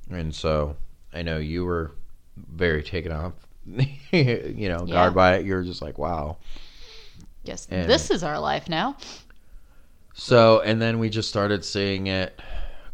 [0.10, 0.76] And so
[1.14, 1.92] I know you were
[2.38, 3.34] very taken off.
[3.66, 4.94] you know, Yeah.
[4.94, 5.46] guard by it.
[5.46, 6.38] You're just like, wow.
[7.44, 8.98] Yes, And- this is our life now.
[10.14, 12.40] So, and then we just started seeing it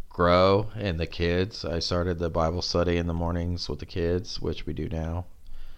[0.09, 1.65] grow in the kids.
[1.65, 5.25] I started the Bible study in the mornings with the kids, which we do now.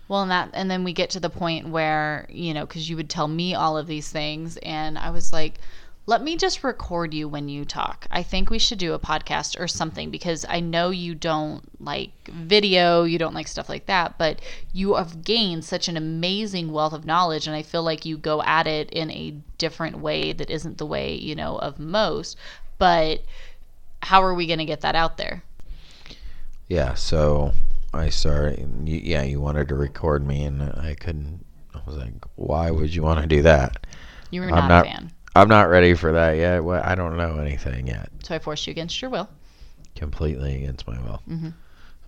[0.07, 2.95] Well, and that, and then we get to the point where you know, because you
[2.95, 5.59] would tell me all of these things, and I was like,
[6.09, 8.07] "Let me just record you when you talk.
[8.09, 12.11] I think we should do a podcast or something because I know you don't like
[12.29, 14.41] video, you don't like stuff like that, but
[14.73, 18.41] you have gained such an amazing wealth of knowledge, and I feel like you go
[18.41, 22.35] at it in a different way that isn't the way you know of most.
[22.79, 23.21] But
[24.01, 25.43] how are we going to get that out there?
[26.67, 27.53] Yeah, so
[27.93, 28.67] I started.
[28.89, 31.45] you- Yeah, you wanted to record me, and I couldn't.
[31.75, 33.85] I was like, why would you want to do that?
[34.31, 36.63] You were I'm not, not- a fan, I'm not ready for that yet.
[36.63, 38.09] Well, I don't know anything yet.
[38.23, 39.29] so I forced you against your will.
[39.95, 41.21] Completely against my will.
[41.29, 41.53] Mhm.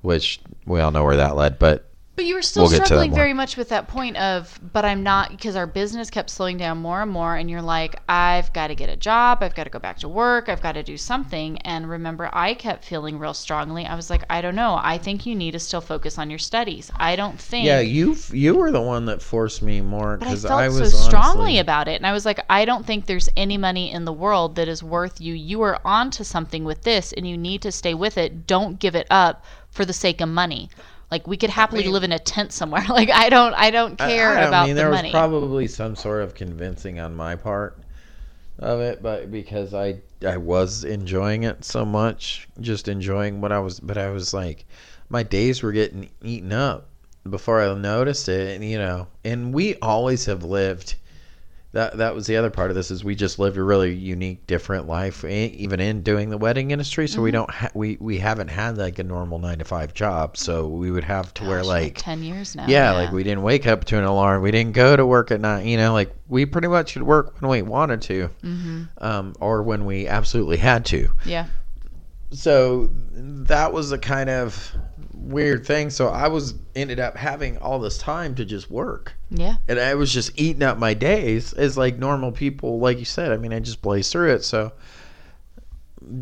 [0.02, 1.91] Which we all know where that led, but
[2.22, 4.60] But you were still We'll get to that struggling very much with that point of,
[4.72, 7.36] but I'm not, because our business kept slowing down more and more.
[7.36, 9.40] And you're like, I've got to get a job.
[9.42, 10.48] I've got to go back to work.
[10.48, 11.58] I've got to do something.
[11.64, 13.88] And remember, I kept feeling real strongly.
[13.88, 14.80] I was like, I don't know.
[14.80, 16.92] I think you need to still focus on your studies.
[16.96, 17.66] I don't think.
[17.66, 20.98] yeah, you you were the one that forced me more because I because felt so
[21.10, 21.96] strongly honestly- about it.
[21.96, 24.84] And I was like, I don't think there's any money in the world that is
[24.84, 25.34] worth you.
[25.34, 28.46] You are onto something with this and you need to stay with it.
[28.46, 30.70] Don't give it up for the sake of money.
[31.12, 32.84] Like we could happily mean- live in a tent somewhere.
[32.90, 35.10] Like I don't I don't care I, don't about mean, the there money.
[35.10, 37.78] was probably some sort of convincing on my part
[38.60, 43.60] of it, but because I I was enjoying it so much, just enjoying what I
[43.60, 44.66] was, but I was like,
[45.10, 46.88] my days were getting eaten up
[47.30, 50.96] before I noticed it, and you know, and we always have lived.
[51.74, 54.46] That that was the other part of this is we just lived a really unique,
[54.46, 57.08] different life, even in doing the wedding industry.
[57.08, 57.24] So Mm-hmm.
[57.24, 60.36] we don't ha- we we haven't had like a normal nine to five job.
[60.36, 62.66] So we would have to wear Gosh, like ten years now.
[62.68, 64.42] yeah, like we didn't wake up to an alarm.
[64.42, 65.66] We didn't go to work at night.
[65.66, 69.64] You know, like we pretty much could work when we wanted to, hmm um, or
[69.64, 71.10] when we absolutely had to.
[71.26, 71.46] Yeah.
[72.32, 74.74] So that was a kind of
[75.14, 75.90] weird thing.
[75.90, 79.56] So I was ended up having all this time to just work, Yeah.
[79.68, 82.80] and I was just eating up my days as like normal people.
[82.80, 84.44] Like you said, I mean, I just blazed through it.
[84.44, 84.72] So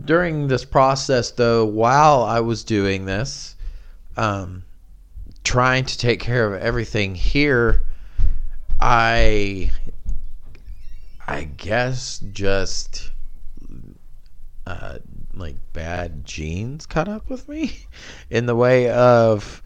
[0.06, 3.56] during this process, though, while I was doing this,
[4.18, 4.64] um,
[5.44, 7.84] trying to take care of everything here,
[8.82, 9.72] I,
[11.28, 13.12] I guess, just
[14.68, 14.98] uh,
[15.40, 17.80] like bad genes caught up with me,
[18.30, 19.62] in the way of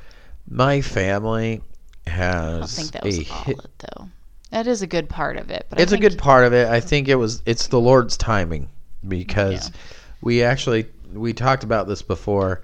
[0.49, 1.61] my family
[2.07, 4.09] has I don't think that was a all hit- it though.
[4.51, 5.65] That is a good part of it.
[5.69, 6.67] But it's a good part of it.
[6.67, 8.69] I think it was it's the Lord's timing
[9.07, 9.75] because Yeah.
[10.21, 12.61] we actually we talked about this before.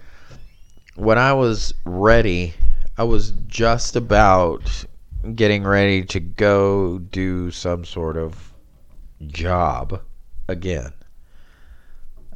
[0.96, 2.54] When I was ready,
[2.98, 4.86] I was just about
[5.36, 8.54] getting ready to go do some sort of
[9.28, 10.02] job
[10.48, 10.94] again.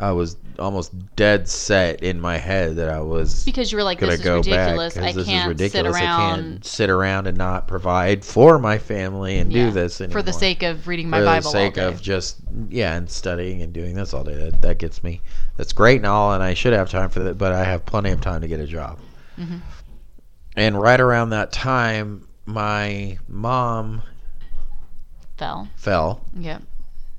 [0.03, 3.99] I was almost dead set in my head that I was because you were like,
[4.01, 4.95] this is go ridiculous.
[4.95, 5.95] back I this can't is ridiculous.
[5.95, 10.01] sit I can't sit around and not provide for my family and yeah, do this
[10.01, 10.19] anymore.
[10.21, 12.37] for the sake of reading my for Bible For the sake of just
[12.69, 14.35] yeah and studying and doing this all day.
[14.35, 15.21] That, that gets me.
[15.55, 18.11] That's great and all, and I should have time for that, but I have plenty
[18.11, 18.99] of time to get a job.
[19.39, 19.61] Mhm.
[20.57, 24.03] And right around that time, my mom
[25.37, 25.69] Fell.
[25.77, 26.61] fell Yep.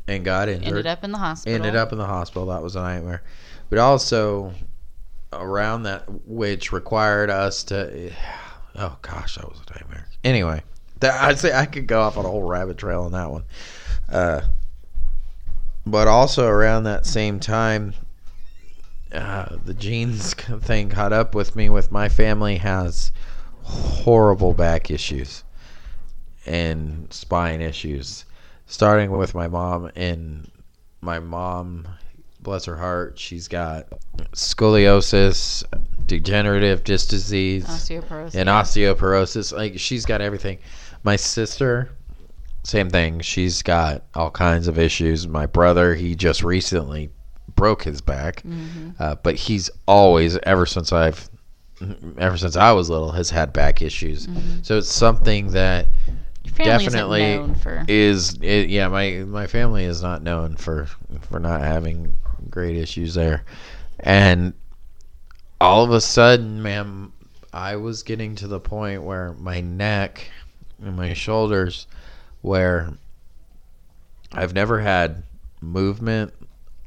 [0.06, 0.68] And got injured.
[0.68, 1.54] Ended up in the hospital.
[1.54, 2.46] ended up in the hospital.
[2.46, 3.22] That was a nightmare.
[3.70, 4.52] But also
[5.32, 8.12] around that, which required us to.
[8.76, 10.08] Oh gosh, that was a nightmare.
[10.24, 10.60] Anyway,
[10.98, 13.44] that, I'd say I could go off on a whole rabbit trail on that one.
[14.10, 14.40] Uh,
[15.86, 17.94] but also around that same time,
[19.12, 21.68] uh, the genes thing caught up with me.
[21.68, 23.12] With my family has
[23.62, 25.44] horrible back issues
[26.46, 28.24] and spine issues,
[28.66, 30.50] starting with my mom and
[31.00, 31.86] my mom,
[32.40, 33.86] bless her heart, she's got
[34.32, 35.62] scoliosis,
[36.06, 38.34] degenerative disc disease, Osteoporosis.
[38.34, 39.52] and osteoporosis.
[39.56, 40.58] Like she's got everything.
[41.02, 41.90] My sister,
[42.62, 43.20] same thing.
[43.20, 45.26] She's got all kinds of issues.
[45.28, 47.10] My brother, he just recently
[47.54, 51.28] broke his back, hmm uh, but he's always, ever since I've,
[52.18, 54.26] ever since I was little, has had back issues.
[54.26, 54.64] Mhm.
[54.64, 55.88] So it's something that
[56.54, 57.84] family definitely known for.
[57.88, 60.86] is it, yeah my my family is not known for
[61.28, 62.14] for not having
[62.50, 63.44] great issues there
[64.00, 64.52] and
[65.60, 67.12] all of a sudden man
[67.52, 70.30] i was getting to the point where my neck
[70.82, 71.86] and my shoulders
[72.42, 72.92] where
[74.32, 75.22] i've never had
[75.60, 76.32] movement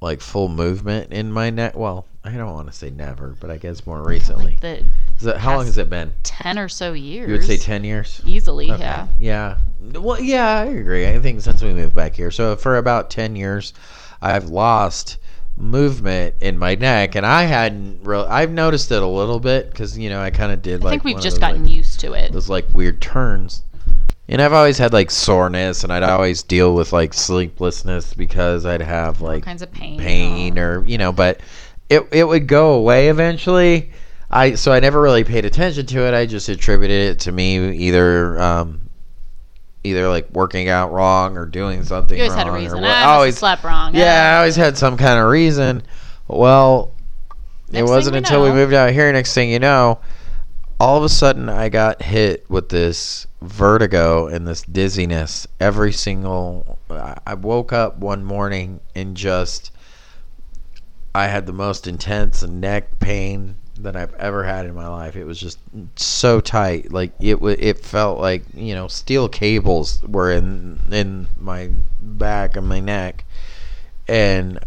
[0.01, 3.57] like full movement in my neck well i don't want to say never but i
[3.57, 4.83] guess more recently like the
[5.21, 7.27] that, how long has it been ten or so years.
[7.27, 8.71] you would say 10 years easily.
[8.71, 8.81] Okay.
[8.83, 9.07] Yeah.
[9.19, 9.57] Yeah.
[9.99, 11.07] Well, yeah, I agree.
[11.07, 13.73] I think since we moved back here, so for about ten years,
[14.21, 15.17] I've lost
[15.55, 18.25] movement in my neck, and I hadn't real.
[18.29, 20.91] I've noticed it a little bit because you know I kind of did I like
[20.91, 22.31] think we've just those, gotten like, used to it.
[22.31, 23.63] those like weird turns.
[24.29, 28.81] And I've always had like soreness, and I'd always deal with like sleeplessness because I'd
[28.81, 29.97] have All like kinds of pain.
[29.99, 31.39] pain or you know, but
[31.89, 33.91] it it would go away eventually.
[34.29, 36.13] I so I never really paid attention to it.
[36.13, 38.89] I just attributed it to me either um,
[39.83, 42.45] either like working out wrong or doing something You always wrong.
[42.45, 42.77] had a reason.
[42.79, 43.95] I I must have always slept wrong.
[43.95, 45.83] yeah, I always had some kind of reason.
[46.27, 46.93] Well,
[47.71, 49.11] Next it wasn't until we moved out here.
[49.11, 49.99] Next thing you know,
[50.79, 56.77] all of a sudden I got hit with this vertigo and this dizziness every single.
[56.89, 59.71] I woke up one morning and just
[61.15, 65.15] I had the most intense neck pain that I've ever had in my life.
[65.15, 65.59] It was just
[65.95, 71.27] so tight, like it wa It felt like you know steel cables were in in
[71.39, 71.69] my
[71.99, 73.25] back and my neck,
[74.07, 74.59] and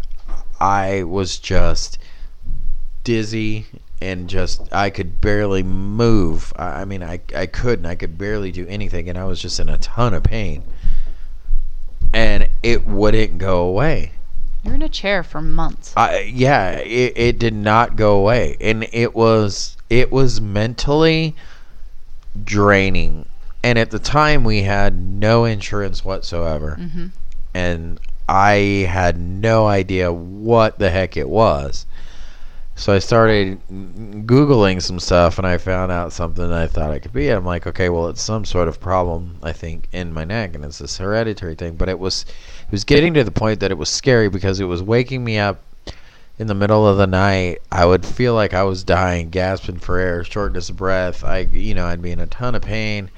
[0.61, 1.99] I was just
[3.05, 3.67] dizzy
[4.03, 6.53] and just I could barely move.
[6.57, 7.87] I, I mean, I I couldn't.
[7.87, 10.65] I could barely do anything, and I was just in a ton of pain,
[12.13, 14.13] and it wouldn't go away.
[14.63, 15.95] You're in a chair for months.
[15.97, 21.35] I yeah, it, it did not go away, and it was it was mentally
[22.45, 23.27] draining.
[23.63, 27.07] And at the time, we had no insurance whatsoever, hmm
[27.53, 27.99] and
[28.29, 31.85] I had no idea what the heck it was.
[32.81, 37.13] So I started googling some stuff, and I found out something I thought it could
[37.13, 37.29] be.
[37.29, 40.65] I'm like, okay, well, it's some sort of problem, I think, in my neck, and
[40.65, 41.75] it's this hereditary thing.
[41.77, 42.25] But it was,
[42.63, 45.37] it was getting to the point that it was scary because it was waking me
[45.39, 45.63] up
[46.39, 47.61] in the middle of the night.
[47.71, 51.23] I would feel like I was dying, gasping for air, shortness of breath.
[51.23, 53.11] I, you know, I'd be in a ton of pain,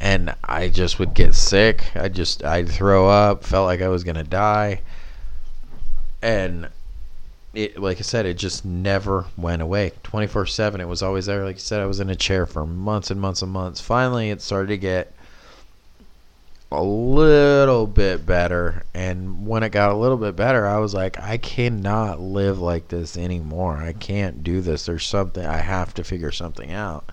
[0.00, 1.96] and I just would get sick.
[1.96, 4.82] I just, I'd throw up, felt like I was gonna die,
[6.20, 6.68] and
[7.54, 9.92] it, like I said, it just never went away.
[10.02, 11.44] 24 7, it was always there.
[11.44, 13.80] Like I said, I was in a chair for months and months and months.
[13.80, 15.12] Finally, it started to get
[16.70, 18.84] a little bit better.
[18.92, 22.88] And when it got a little bit better, I was like, I cannot live like
[22.88, 23.78] this anymore.
[23.78, 24.84] I can't do this.
[24.84, 27.10] There's something, I have to figure something out.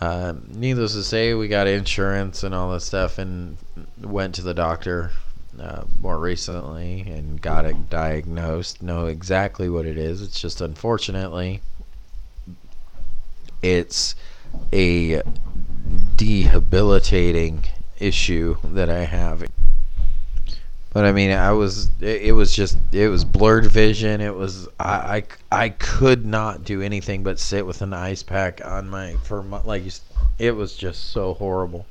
[0.00, 3.58] Um, needless to say, we got insurance and all this stuff and
[4.00, 5.10] went to the doctor
[5.60, 8.82] uh, more recently and got it diagnosed.
[8.82, 10.22] Know exactly what it is.
[10.22, 11.60] It's just unfortunately,
[13.62, 14.14] it's
[14.72, 15.22] a
[16.16, 17.64] debilitating
[17.98, 19.44] issue that I have.
[20.92, 24.20] But I mean, I was it, it was just it was blurred vision.
[24.20, 28.60] It was I, I I could not do anything but sit with an ice pack
[28.64, 29.84] on my for my, like
[30.38, 31.86] it was just so horrible.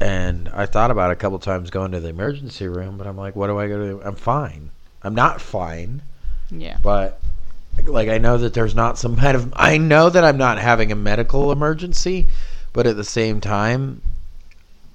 [0.00, 3.16] And I thought about it a couple times going to the emergency room, but I'm
[3.18, 4.06] like, what do I go to?
[4.06, 4.70] I'm fine.
[5.02, 6.02] I'm not fine,
[6.50, 6.78] Yeah.
[6.82, 7.20] but
[7.86, 10.90] like I know that there's not some kind of I know that I'm not having
[10.92, 12.26] a medical emergency,
[12.72, 14.02] but at the same time,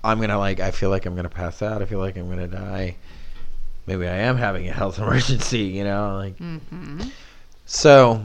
[0.04, 1.82] I'm gonna like I feel like I'm gonna pass out.
[1.82, 2.96] I feel like I'm gonna die.
[3.88, 5.60] Maybe I am having a health emergency.
[5.62, 7.02] You know, like hmm
[7.66, 8.24] so.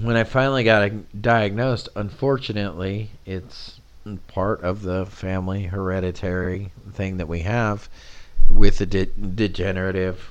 [0.00, 0.90] When I finally got
[1.22, 3.78] diagnosed, unfortunately, it's
[4.28, 7.88] part of the family hereditary thing that we have
[8.50, 10.30] with the de- degenerative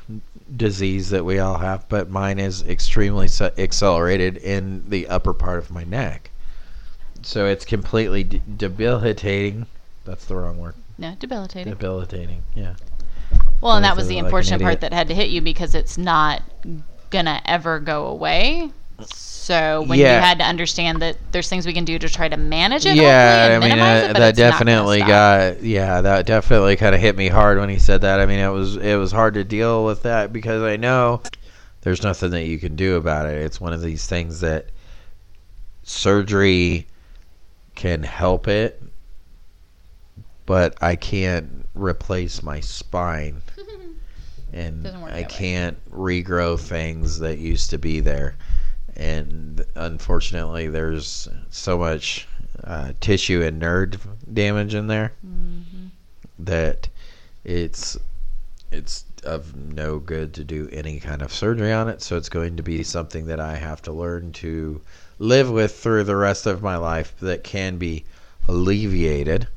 [0.56, 5.58] disease that we all have, but mine is extremely se- accelerated in the upper part
[5.58, 6.30] of my neck.
[7.22, 9.66] So it's completely de- debilitating.
[10.06, 10.76] That's the wrong word.
[10.98, 11.74] Yeah, debilitating.
[11.74, 12.44] Debilitating.
[12.54, 12.76] Yeah.
[13.62, 15.98] Well, and that was the like unfortunate part that had to hit you because it's
[15.98, 16.44] not
[17.10, 18.72] gonna ever go away.
[19.06, 20.16] So when Yeah.
[20.16, 22.96] you had to understand that there's things we can do to try to manage it,
[22.96, 26.94] yeah, I mean uh, it, that it's not gonna definitely got yeah, that definitely kind
[26.96, 28.20] of hit me hard when he said that.
[28.20, 31.22] I mean, it was it was hard to deal with that because I know
[31.82, 33.38] there's nothing that you can do about it.
[33.38, 34.68] It's one of these things that
[35.84, 36.88] surgery
[37.76, 38.82] can help it,
[40.46, 43.42] but I can't replace my spine
[44.54, 48.36] and I can't regrow things that used to be there.
[48.96, 52.28] And unfortunately, there's so much
[52.64, 55.88] uh, tissue and nerve damage in there Mm-hmm.
[56.40, 56.88] that
[57.44, 57.98] it's
[58.72, 62.02] it's of no good to do any kind of surgery on it.
[62.02, 64.82] So it's going to be something that i have to learn to
[65.20, 68.04] live with through the rest of my life that can be
[68.48, 69.48] alleviated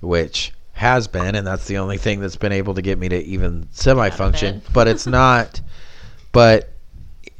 [0.00, 3.22] which has been and that's the only thing that's been able to get me to
[3.24, 5.60] even semi function but it's not.
[6.32, 6.72] But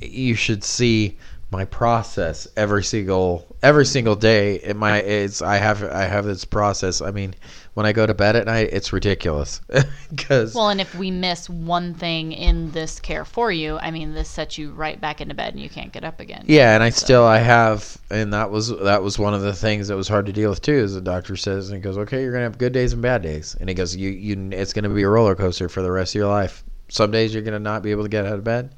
[0.01, 1.17] you should see
[1.53, 4.55] my process every single every single day.
[4.57, 7.03] It my it's i have i have this process.
[7.03, 7.35] I mean
[7.75, 9.61] when i go to bed at night it's ridiculous.
[10.11, 14.13] Because Well, and if we miss one thing in this care for you, I mean,
[14.13, 16.45] this sets you right back into bed and you can't get up again.
[16.47, 19.89] yeah and i still i have and that was that was one of the things
[19.89, 22.23] that was hard to deal with too is the doctor says and he goes okay
[22.23, 23.57] you're gonna have good days and bad days.
[23.61, 26.19] And he goes you you it's gonna be a roller coaster for the rest of
[26.21, 26.65] your life.
[26.89, 28.75] Some days you're gonna not be able to get out of bed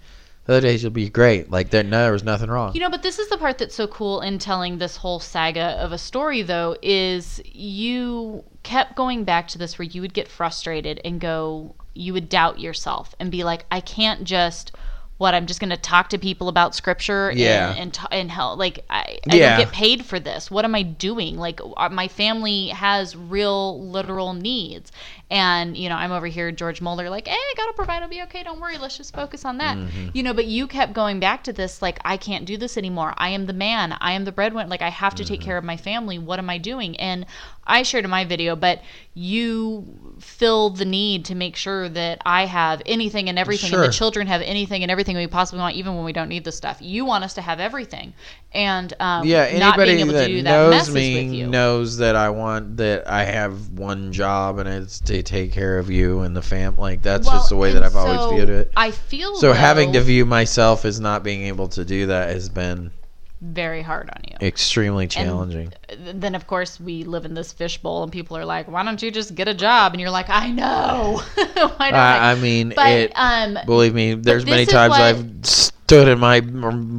[0.46, 3.02] other days you'll be great like there, no, there was nothing wrong You know, but
[3.02, 6.42] this is the part that's so cool in telling this whole saga of a story,
[6.42, 11.74] though, is you kept going back to this where you would get frustrated and go,
[11.94, 14.72] you would doubt yourself and be like, I can't just.
[15.18, 17.70] What I'm just going to talk to people about scripture Yeah.
[17.70, 19.56] and and, t- and hell like I, I Yeah.
[19.56, 20.50] don't get paid for this.
[20.50, 21.36] What am I doing?
[21.36, 24.90] Like uh, my family has real literal needs,
[25.30, 28.02] and you know I'm over here George Müller like, hey, I gotta provide.
[28.02, 28.42] I'll be okay.
[28.42, 28.76] Don't worry.
[28.76, 29.76] Let's just focus on that.
[29.76, 30.08] Mm-hmm.
[30.14, 33.14] You know, but you kept going back to this like I can't do this anymore.
[33.16, 33.96] I am the man.
[34.00, 34.68] I am the breadwinner.
[34.68, 35.46] Like I have to take Mm-hmm.
[35.48, 36.18] care of my family.
[36.18, 36.96] What am I doing?
[36.98, 37.26] And
[37.66, 38.80] I shared in my video, but
[39.14, 43.92] you fill the need to make sure that I have anything and everything, and the
[43.92, 46.78] children have anything and everything we possibly want, even when we don't need the stuff.
[46.80, 48.12] You want us to have everything,
[48.54, 51.34] and um, yeah not being anybody able that to do that knows messes me with
[51.34, 51.46] you.
[51.48, 55.90] knows that i want that i have one job and it's to take care of
[55.90, 58.72] you and the fam like that's Well, just the way that i've always viewed it
[58.76, 62.48] I feel so having to view myself as not being able to do that has
[62.48, 62.92] been
[63.40, 64.46] very hard on you.
[64.46, 65.72] extremely challenging.
[65.98, 69.10] then of course we live in this fishbowl and people are like why don't you
[69.10, 69.92] just get a job?
[69.92, 71.22] And you're like i know.
[71.36, 72.34] Why don't I, I?
[72.36, 75.44] Mean but it um believe me there's many times i've
[75.84, 76.40] stood in my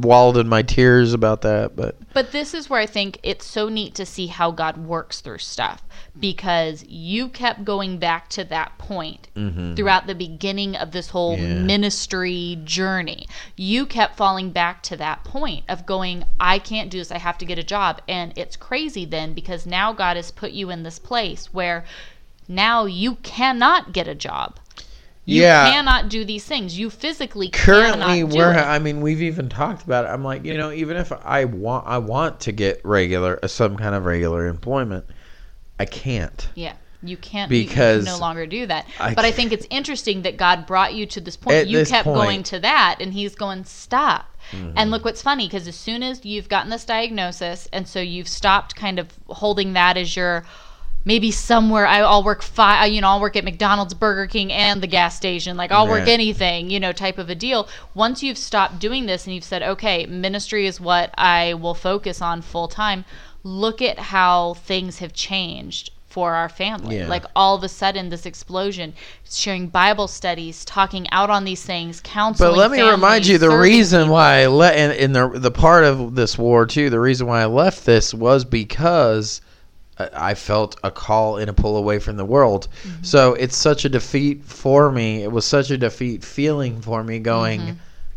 [0.00, 3.68] walled in my tears about that but but this is where i think it's so
[3.68, 5.82] neat to see how god works through stuff
[6.20, 9.28] because you kept going back to that point
[9.74, 11.42] throughout the beginning of this whole Mm-hmm.
[11.42, 11.62] Yeah.
[11.62, 13.26] ministry journey
[13.56, 17.36] you kept falling back to that point of going i can't do this i have
[17.38, 20.84] to get a job and it's crazy then because now god has put you in
[20.84, 21.84] this place where
[22.48, 24.58] now you cannot get a job
[25.26, 25.70] you Yeah.
[25.70, 30.04] cannot do these things you physically currently cannot we're i mean we've even talked about
[30.04, 33.48] it i'm like you know even if i want i want to get regular uh,
[33.48, 35.04] some kind of regular employment
[35.78, 36.74] i can't Yeah.
[37.02, 38.86] You can't Because you can no longer do that.
[38.98, 41.68] I but I think it's interesting that God brought you to this point.
[41.68, 42.16] You this kept point.
[42.16, 42.26] Mm-hmm.
[42.26, 44.34] going to that, and He's going, stop.
[44.52, 48.28] And look what's funny because as soon as you've gotten this diagnosis, and so you've
[48.28, 50.44] stopped kind of holding that as your
[51.06, 54.82] maybe somewhere I- I'll work five, you know, I'll work at McDonald's, Burger King, and
[54.82, 55.56] the gas station.
[55.56, 57.68] Like I'll work anything, you know, type of a deal.
[57.94, 62.20] Once you've stopped doing this and you've said, okay, ministry is what I will focus
[62.20, 63.06] on full time.
[63.44, 66.96] Look at how things have changed for our family.
[66.96, 67.08] Yeah.
[67.08, 68.94] Like all of a sudden, this explosion,
[69.30, 72.50] sharing Bible studies, talking out on these things, counseling.
[72.52, 74.14] but let me remind you the reason people.
[74.14, 77.42] why i let in, in the the part of this war too the reason why
[77.42, 79.42] i left this was because
[79.98, 82.68] I felt a call and a pull away from the world.
[82.82, 83.02] Mm-hmm.
[83.02, 85.22] So it's such a defeat for me.
[85.22, 87.72] It was such a defeat feeling for me going, Mm-hmm.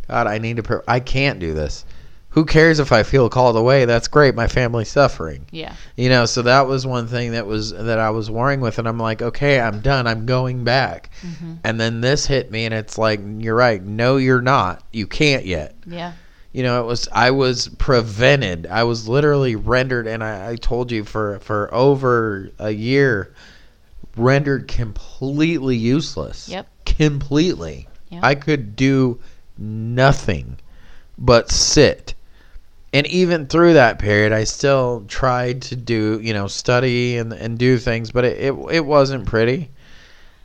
[0.10, 1.86] God, I need to, pr- I can't do this.
[2.30, 3.86] Who cares if I feel called away?
[3.86, 4.36] That's great.
[4.36, 5.46] My family's suffering.
[5.52, 5.74] Yeah.
[5.98, 8.88] You know, so that was one thing that was that I was worrying with, and
[8.88, 10.06] I'm like, okay, I'm done.
[10.06, 11.10] I'm going back.
[11.24, 11.54] Mm-hmm.
[11.64, 13.82] And then this hit me, and it's like, you're right.
[13.82, 14.84] No, you're not.
[14.92, 15.76] You can't yet.
[15.88, 16.14] Yeah.
[16.52, 18.66] You know, it was I was prevented.
[18.68, 23.34] I was literally rendered, and I, I told you for for over a year,
[24.16, 26.50] rendered completely useless.
[26.50, 26.68] Yep.
[26.86, 27.88] Completely.
[28.10, 28.24] Yep.
[28.24, 29.20] I could do
[29.58, 30.58] nothing
[31.18, 32.16] but sit.
[32.92, 37.60] And even through that period, I still tried to do, you know, study and, and
[37.60, 39.70] do things, but it, it, it wasn't pretty.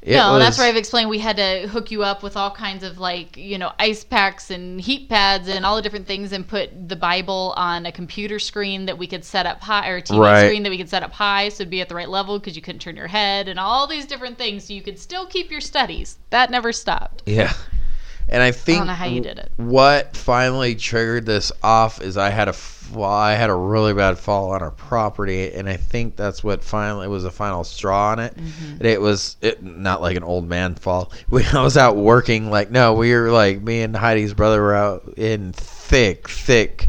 [0.04, 2.50] It no, that's was- where I've explained we had to hook you up with all
[2.50, 6.30] kinds of like, you know, ice packs and heat pads and all the different things
[6.32, 9.96] and put the Bible on a computer screen that we could set up high or
[9.96, 10.44] a TV Right.
[10.46, 12.54] screen that we could set up high so it'd be at the right level because
[12.54, 15.50] you couldn't turn your head and all these different things so you could still keep
[15.50, 16.18] your studies.
[16.28, 17.22] That never stopped.
[17.24, 17.54] Yeah.
[18.28, 19.50] And I think know how you did it.
[19.56, 22.54] what finally triggered this off is I had a
[22.92, 26.62] well, I had a really bad fall on our property, and I think that's what
[26.62, 28.36] finally was the final straw on it.
[28.36, 28.84] Mm-hmm.
[28.84, 31.12] It was it, not like an old man fall.
[31.30, 34.74] We, I was out working like no, we were like me and Heidi's brother were
[34.74, 36.88] out in thick, thick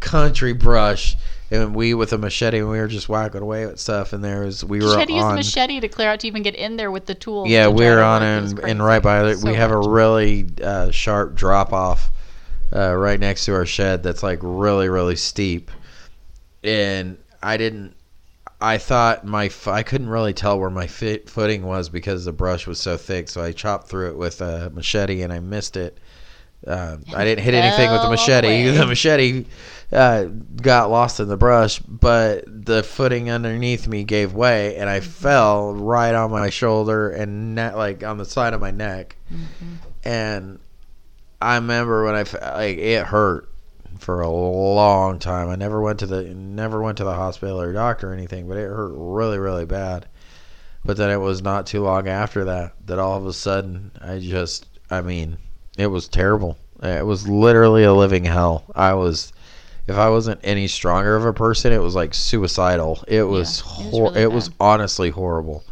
[0.00, 1.16] country brush
[1.54, 4.44] and we with a machete, and we were just whacking away at stuff, and there
[4.44, 5.34] was we You were had to use on.
[5.34, 7.46] machete to clear out to even get in there with the tool.
[7.46, 8.28] Yeah, we're to on work.
[8.38, 9.36] It was and, and right by it.
[9.38, 9.86] So we have much.
[9.86, 12.10] a really uh, sharp drop off
[12.74, 15.70] uh, right next to our shed that's like really really steep,
[16.62, 17.94] and I didn't.
[18.60, 22.66] I thought my i couldn't really tell where my fit footing was because the brush
[22.66, 23.28] was so thick.
[23.28, 25.98] So I chopped through it with a machete and I missed it.
[26.66, 28.46] Uh, I didn't hit anything with the machete.
[28.46, 28.70] away.
[28.70, 29.44] The machete
[29.94, 30.24] uh,
[30.60, 35.72] got lost in the brush, but the footing underneath me gave way, and I fell
[35.72, 39.16] right on my shoulder and ne- like on the side of my neck.
[39.32, 39.74] Mm-hmm.
[40.04, 40.58] And
[41.40, 42.24] I remember when I
[42.56, 43.48] like it hurt
[43.98, 45.48] for a long time.
[45.48, 48.56] I never went to the never went to the hospital or doctor or anything, but
[48.56, 50.08] it hurt really really bad.
[50.84, 54.18] But then it was not too long after that that all of a sudden I
[54.18, 55.38] just I mean
[55.78, 56.56] it was terrible.
[56.82, 58.64] It was literally a living hell.
[58.74, 59.32] I was
[59.86, 63.04] if I wasn't any stronger of a person, it was like suicidal.
[63.06, 65.64] It was it was hor- really it was honestly horrible.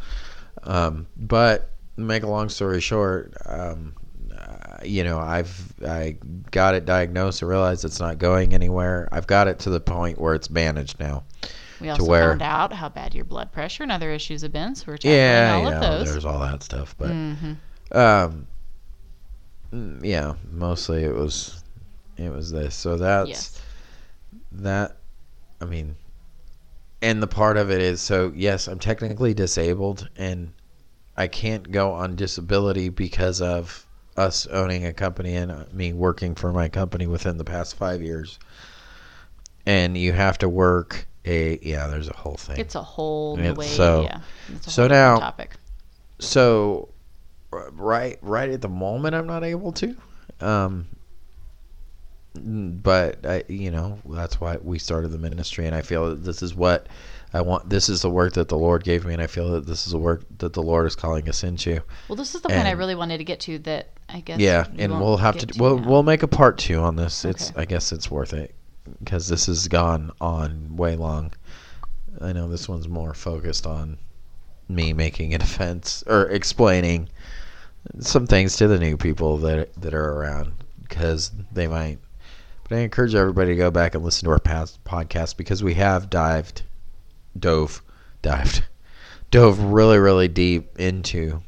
[0.65, 3.95] Um, but make a long story short, um,
[4.37, 6.17] uh, you know, I've I
[6.51, 7.43] got it diagnosed.
[7.43, 9.09] I realized it's not going anywhere.
[9.13, 11.25] I've got it to the point where it's managed now.
[11.81, 14.75] We also where- found out how bad your blood pressure and other issues have been,
[14.77, 16.13] so we're tackling Yeah, all yeah, of those.
[16.13, 17.53] there's all that stuff, but hmm
[17.91, 18.47] um,
[19.75, 21.63] mm, yeah, mostly it was
[22.17, 22.75] it was this.
[22.75, 23.62] So that's Yes.
[24.57, 24.97] That.
[25.61, 25.97] I mean,
[27.01, 30.53] and the part of it is so yes, I'm technically disabled and
[31.17, 33.87] I can't go on disability because of
[34.17, 38.03] us owning a company and uh, me working for my company within the past five
[38.03, 38.39] years.
[39.67, 41.87] And you have to work a yeah.
[41.87, 42.59] There's a whole thing.
[42.59, 43.67] It's a whole new It's way.
[43.67, 44.21] so- yeah.
[44.55, 45.57] It's a so whole now- topic.
[46.19, 46.89] so
[47.73, 49.95] right right at the moment i'm not able to
[50.41, 50.87] um
[52.35, 56.43] but I, you know that's why we started the ministry and i feel that this
[56.43, 56.87] is what
[57.35, 59.67] i want this is the work that the lord gave me and i feel that
[59.67, 62.49] this is the work that the lord is calling us into Well, this is the
[62.49, 63.59] point I really wanted to get to.
[63.61, 64.41] That I guess.
[64.41, 65.89] yeah and we'll have to get we'll, now.
[65.89, 68.55] we'll make a part two on this it's i guess it's worth it
[68.99, 71.33] because this has gone on way long
[72.23, 73.99] i know this one's more focused on
[74.71, 77.11] me making a defense or explaining
[78.01, 80.53] some things to the new people that that are around
[80.83, 81.99] because they might
[82.69, 85.75] but i encourage everybody to go back and listen to our past podcast because we
[85.75, 86.63] have dived
[87.39, 87.83] dove
[88.23, 88.65] dived
[89.31, 91.41] dove really really deep into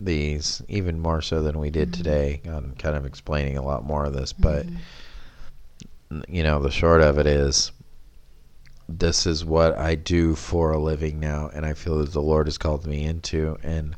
[0.00, 1.92] these even more so than we did Mhm.
[1.96, 6.22] today on kind of explaining a lot more of this but Mhm.
[6.28, 7.72] you know the short of it is
[8.88, 12.46] this is what I do for a living now and I feel that the Lord
[12.46, 13.94] has called me into and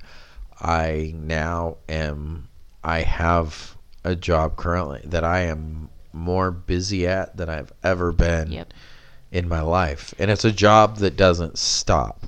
[0.60, 2.48] I now am
[2.82, 8.52] I have a job currently that I am more busy at than I've ever been
[8.52, 8.72] Yep.
[9.32, 12.26] in my life and it's a job that doesn't stop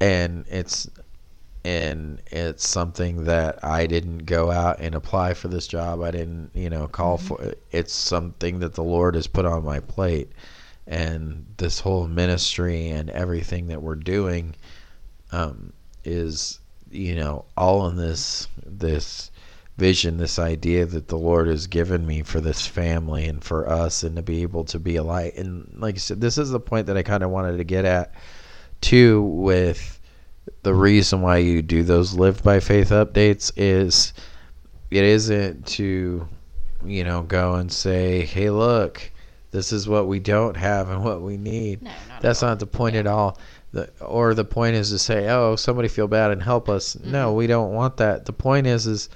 [0.00, 0.88] and it's
[1.64, 6.02] and it's something that I didn't go out and apply for this job.
[6.02, 7.54] I didn't, you know, call for.
[7.72, 10.30] It's something that the Lord has put on my plate.
[10.86, 14.54] And this whole ministry and everything that we're doing
[15.32, 15.72] um,
[16.04, 19.30] is, you know, all in this this
[19.76, 24.02] vision, this idea that the Lord has given me for this family and for us,
[24.02, 25.34] and to be able to be a light.
[25.36, 27.84] And like I said, this is the point that I kind of wanted to get
[27.84, 28.14] at
[28.80, 29.98] too with
[30.62, 34.12] the reason why you do those live by faith updates is
[34.90, 36.28] it isn't to
[36.84, 39.10] you know go and say hey look
[39.52, 41.80] this is what we don't have and what we need.
[41.80, 43.38] No, not that's not the point at all.
[43.72, 46.96] The, or the point is to say oh somebody feel bad and help us.
[47.04, 47.36] No Mhm.
[47.36, 48.26] we don't want that.
[48.26, 49.08] The point is is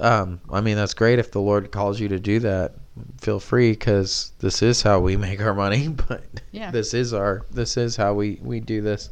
[0.00, 2.74] um, i mean that's great if the lord calls you to do that
[3.20, 6.70] feel free because this is how we make our money but Yeah.
[6.70, 9.10] this is our this is how we we do this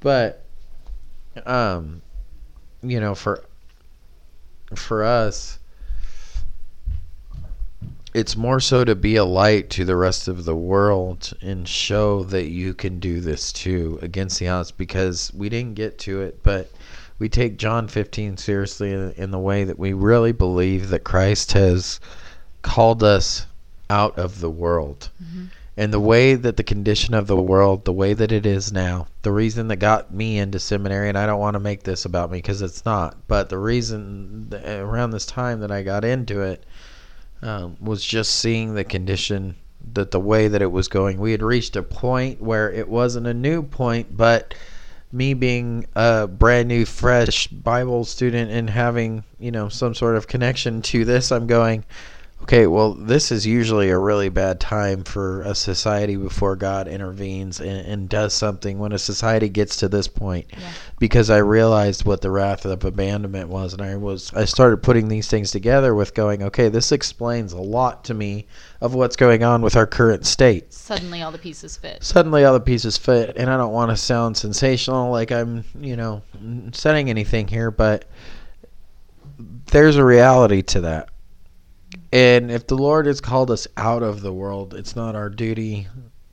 [0.00, 0.44] but
[1.46, 2.02] um
[2.82, 3.44] you know for
[4.74, 5.58] for us
[8.14, 12.22] it's more so to be a light to the rest of the world and show
[12.24, 16.42] that you can do this too against the odds because we didn't get to it
[16.42, 16.70] but
[17.18, 21.52] we take John 15 seriously in, in the way that we really believe that Christ
[21.52, 22.00] has
[22.62, 23.46] called us
[23.90, 25.48] out of the world Mhm.
[25.76, 29.06] and the way that the condition of the world, the way that it is now,
[29.22, 32.30] the reason that got me into seminary, and I don't want to make this about
[32.30, 36.64] me because it's not, but the reason around this time that I got into it
[37.42, 39.54] um, was just seeing the condition
[39.92, 41.18] that the way that it was going.
[41.18, 44.54] We had reached a point where it wasn't a new point, but
[45.14, 50.26] me being a brand new, fresh Bible student and having, you know, some sort of
[50.26, 51.84] connection to this, I'm going,
[52.44, 57.58] okay, well, this is usually a really bad time for a society before God intervenes
[57.58, 60.48] and, and does something when a society gets to this point.
[60.52, 60.70] Yeah.
[60.98, 65.08] Because I realized what the wrath of abandonment was, and I was I started putting
[65.08, 68.46] these things together with going, okay, this explains a lot to me
[68.82, 70.70] of what's going on with our current state.
[70.70, 72.04] Suddenly all the pieces fit.
[72.04, 75.96] Suddenly, all the pieces fit, and I don't want to sound sensational, like I'm, you
[75.96, 76.20] know,
[76.72, 78.04] setting anything here, but
[79.68, 81.08] there's a reality to that.
[82.12, 85.88] And if the Lord has called us out of the world, it's not our duty,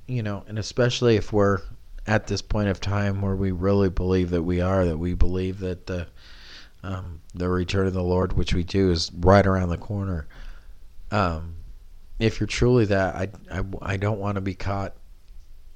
[0.07, 1.59] you know, and especially if we're
[2.07, 5.59] at this point of time where we really believe that we are, that we believe
[5.59, 6.07] that the
[6.83, 10.27] um, the return of the Lord, which we do, is right around the corner.
[11.11, 11.55] Um,
[12.17, 14.95] if you're truly that, I, I, I don't want to be caught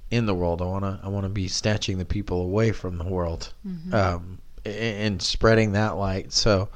[0.09, 0.61] in the world.
[0.61, 3.53] I want to I want to be snatching the people away from the world,
[3.93, 6.31] um, and, and spreading that light.
[6.33, 6.69] So,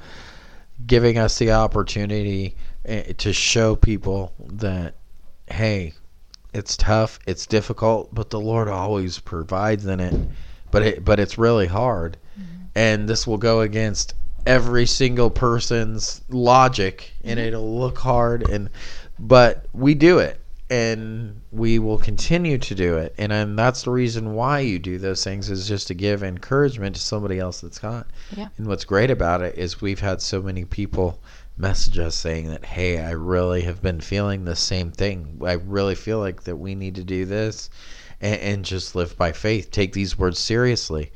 [0.86, 2.56] giving us the opportunity
[2.90, 4.96] Eh, to show people that,
[5.46, 5.92] hey,
[6.52, 10.14] it's tough, it's difficult, but the Lord always provides in it.
[10.72, 12.64] But it but it's really hard, mm-hmm.
[12.74, 14.14] and this will go against
[14.44, 18.68] every single person's logic, and it'll look hard, and
[19.20, 23.12] but we do it and we will continue to do it.
[23.18, 26.94] And, and that's the reason why you do those things is just to give encouragement
[26.94, 28.48] to somebody else that's got Yeah.
[28.56, 31.20] and what's great about it is we've had so many people
[31.60, 35.38] message us saying that hey i really have been feeling the same thing.
[35.44, 37.68] I really feel like that we need to do this
[38.20, 39.70] and, and just live by faith.
[39.70, 41.12] Take these words seriously.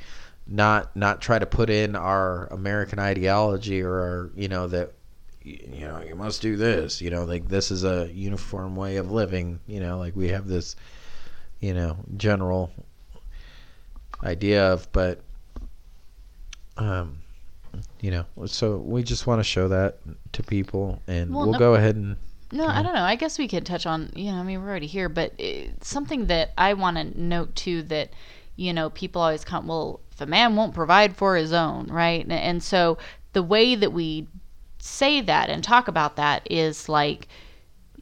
[0.47, 4.93] Not not try to put in our american ideology or our you know that
[5.43, 9.11] you know you must do this you know like this is a uniform way of
[9.11, 10.77] living you know like we have this
[11.61, 12.71] you know general
[14.23, 15.21] idea of but
[16.77, 17.24] um
[18.05, 19.97] you know so we just want to show that
[20.33, 22.17] to people and Well, we'll no- go ahead and
[22.53, 23.03] No, I don't know.
[23.03, 25.33] I guess we could touch on, you know, I mean, we're already here, but
[25.81, 28.11] something that I want to note too that,
[28.57, 32.23] you know, people always come, well, if a man won't provide for his own, right?
[32.23, 32.99] And, and so
[33.33, 34.29] the way that we
[34.79, 37.27] say that and talk about that is like,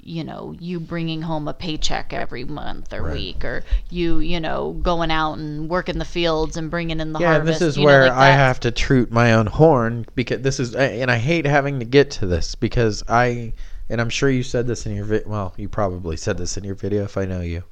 [0.02, 3.14] you know, you bringing home a paycheck every month or Right.
[3.14, 7.20] week, or you, you know, going out and working the fields and bringing in the
[7.20, 7.60] yeah, harvest.
[7.60, 10.58] this is you know, where like I have to toot my own horn because this
[10.58, 13.52] is, and I hate having to get to this because I,
[13.88, 15.26] and I'm sure you said this in your vid.
[15.26, 17.62] Well, you probably said this in your video if I know you,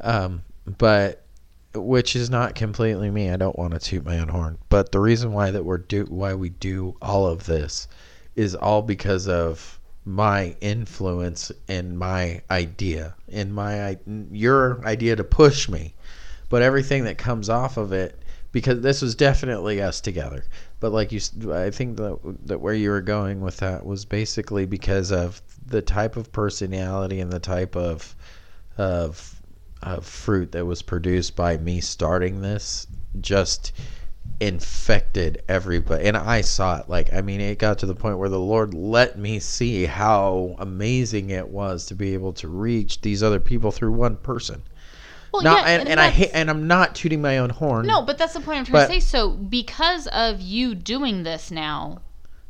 [0.00, 0.42] um,
[0.78, 1.24] but
[1.74, 3.30] which is not completely me.
[3.30, 6.04] I don't want to toot my own horn, but the reason why that we're do
[6.08, 7.88] why we do all of this
[8.36, 9.77] is all because of
[10.08, 13.98] my influence and my idea and my
[14.32, 15.94] your idea to push me.
[16.48, 18.18] But everything that comes off of it
[18.50, 20.44] because this was definitely us together.
[20.80, 21.20] But like you
[21.52, 25.82] i think that, that where you were going with that was basically because of the
[25.82, 28.16] type of personality and the type of
[28.78, 29.42] of
[29.82, 32.86] of fruit that was produced by me starting this.
[33.20, 33.72] Just
[34.40, 38.28] infected everybody and i saw it like i mean it got to the point where
[38.28, 43.22] the lord let me see how amazing it was to be able to reach these
[43.22, 44.62] other people through one person
[45.32, 47.86] Well, not, yeah, and, and I hate, and I'm not tooting my own horn.
[47.86, 49.00] No, but that's the point I'm trying But- to say.
[49.00, 52.00] So, because of you doing this now,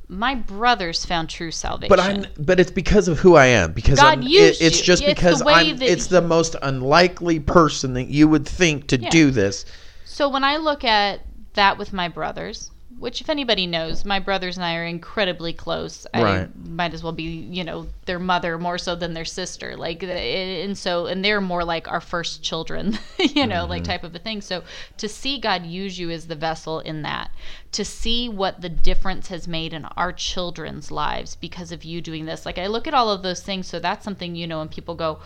[0.08, 1.88] my brothers found true salvation.
[1.88, 3.72] but I'm, but it's because of who I am.
[3.72, 4.84] Because God I'm, used it, it's you.
[4.84, 5.82] just It's the because way I'm.
[5.82, 9.10] It's he- the most unlikely person that you would think to Yeah.
[9.10, 9.64] do this.
[10.04, 11.20] So when I look at
[11.54, 16.06] that with my brothers, which if anybody knows, my brothers and I are incredibly close.
[16.14, 16.20] I
[16.64, 19.76] might as well be, you know, their mother more so than their sister.
[19.76, 23.90] Like, and so, and they're more like our first children, you know, like Mm-hmm.
[23.90, 24.40] type of a thing.
[24.40, 24.64] So
[24.96, 27.30] to see God use you as the vessel in that,
[27.72, 32.24] to see what the difference has made in our children's lives because of you doing
[32.24, 32.46] this.
[32.46, 33.68] Like, I look at all of those things.
[33.68, 35.20] So that's something, you know, and people go,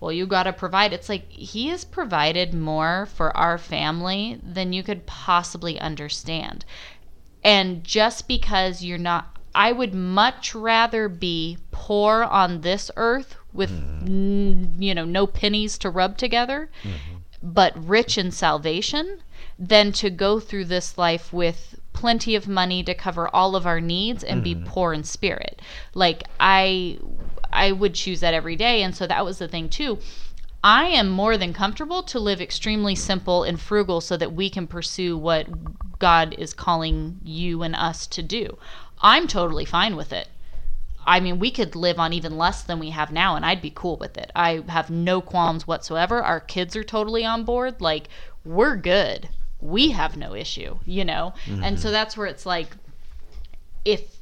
[0.00, 0.92] well, you got to provide.
[0.92, 6.64] It's like he has provided more for our family than you could possibly understand.
[7.42, 13.70] And just because you're not, I would much rather be poor on this earth with,
[13.70, 14.06] mm-hmm.
[14.06, 17.16] n- you know, no pennies to rub together, mm-hmm.
[17.42, 19.22] but rich in salvation
[19.58, 23.80] than to go through this life with plenty of money to cover all of our
[23.80, 24.66] needs and be mm-hmm.
[24.66, 25.60] poor in spirit.
[25.94, 26.98] Like I
[27.52, 29.98] I would choose that every day and so that was the thing too.
[30.62, 34.66] I am more than comfortable to live extremely simple and frugal so that we can
[34.66, 38.58] pursue what God is calling you and us to do.
[39.00, 40.28] I'm totally fine with it.
[41.06, 43.70] I mean, we could live on even less than we have now, and I'd be
[43.70, 44.30] cool with it.
[44.36, 46.22] I have no qualms whatsoever.
[46.22, 47.80] Our kids are totally on board.
[47.80, 48.08] Like,
[48.44, 49.30] we're good.
[49.60, 51.32] We have no issue, you know?
[51.46, 51.76] And mm-hmm.
[51.76, 52.76] so that's where it's like,
[53.86, 54.17] if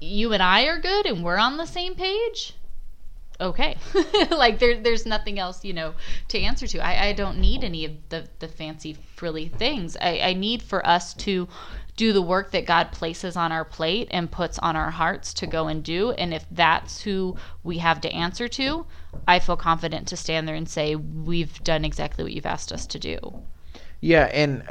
[0.00, 2.54] you and I are good and we're on the same page,
[3.40, 3.76] okay.
[4.30, 5.94] like there, there's nothing else, you know,
[6.28, 6.78] to answer to.
[6.78, 9.96] I, I don't need any of the, the fancy frilly things.
[10.00, 11.48] I, I need for us to
[11.96, 15.46] do the work that God places on our plate and puts on our hearts to
[15.46, 16.10] go and do.
[16.12, 18.86] And if that's who we have to answer to,
[19.28, 22.86] I feel confident to stand there and say, we've done exactly what you've asked us
[22.86, 23.42] to do.
[24.00, 24.64] Yeah, and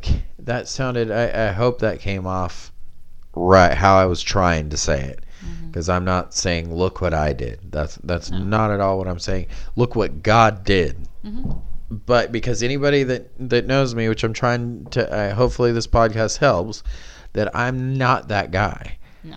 [0.38, 1.10] that sounded.
[1.10, 2.69] I, I hope that came off
[3.40, 5.24] right how I was trying to say it,
[5.66, 7.72] because I'm not saying look what I did.
[7.72, 9.46] That's that's not at all what I'm saying.
[9.76, 11.08] Look what God did.
[11.90, 16.38] But because anybody that that knows me, which I'm trying to, uh, hopefully this podcast
[16.38, 16.82] helps,
[17.32, 18.98] that I'm not that guy.
[19.24, 19.36] No.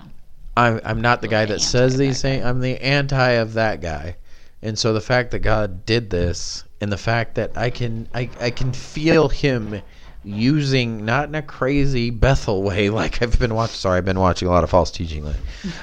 [0.55, 2.45] I'm I'm not the guy the that says these that things.
[2.45, 4.17] I'm the anti of that guy.
[4.61, 8.29] And so the fact that God did this and the fact that I can I,
[8.39, 9.81] I can feel him
[10.23, 14.47] using not in a crazy Bethel way like I've been watching sorry, I've been watching
[14.47, 15.41] a lot of false teaching lately.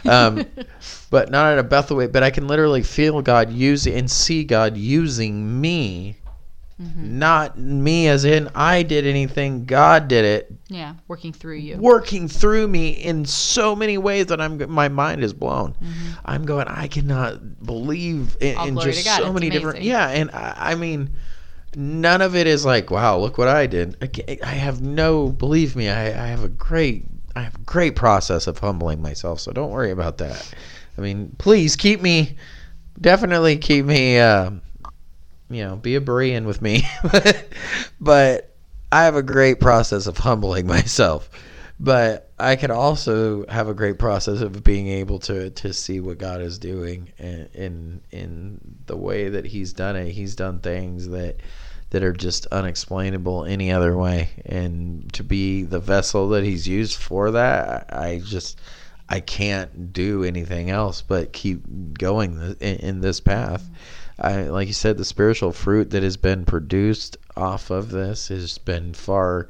[0.08, 0.46] Um,
[1.10, 4.44] but not in a Bethel way, but I can literally feel God using and see
[4.44, 6.16] God using me.
[6.96, 11.76] Not me as in I did anything, God did it Yeah, working through you.
[11.76, 15.74] working through me in so many ways that I'm my mind is blown.
[16.24, 16.68] I'm going.
[16.68, 19.82] I cannot believe in, in just so many different.
[19.82, 21.10] Yeah, and I, I mean,
[21.76, 23.96] none of it is like, wow, look what I did.
[24.42, 25.28] I, have no.
[25.28, 27.04] Believe me, I, I have a great.
[27.36, 29.40] I have a great process of humbling myself.
[29.40, 30.52] So don't worry about that.
[30.98, 32.36] I mean, please keep me.
[33.00, 34.18] Definitely keep me.
[34.18, 34.50] Uh,
[35.48, 36.82] you know, be a Berean with me.
[38.00, 38.54] but
[38.92, 41.30] I have a great process of humbling myself.
[41.82, 46.18] But I can also have a great process of being able to, to see what
[46.18, 50.10] God is doing in, in in the way that He's done it.
[50.10, 51.40] He's done things that
[51.90, 56.96] that are just unexplainable any other way, and to be the vessel that He's used
[57.00, 58.58] for that, I just
[59.08, 61.62] I can't do anything else but keep
[61.98, 63.68] going th- in, this path.
[64.20, 68.58] I, like you said, the spiritual fruit that has been produced off of this has
[68.58, 69.48] been far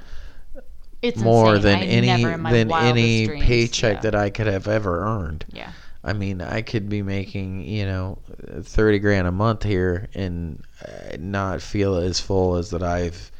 [1.02, 1.62] It's more insane.
[1.62, 4.00] than I any never in my than any dreams- paycheck yeah.
[4.02, 5.44] that I could have ever earned.
[5.52, 5.72] Yeah.
[6.02, 8.18] I mean, I could be making you know
[8.62, 13.30] thirty grand a month here and uh, not feel as full as that I've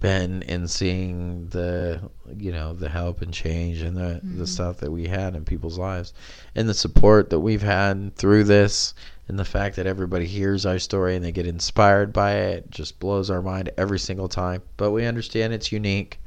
[0.00, 2.00] been in seeing the
[2.36, 5.78] you know the help and change and the the stuff that we had in people's
[5.78, 6.14] lives.
[6.54, 8.94] And the support that we've had through this
[9.28, 12.98] and the fact that everybody hears our story and they get inspired by it just
[12.98, 14.62] blows our mind every single time.
[14.78, 16.20] But we understand it's unique.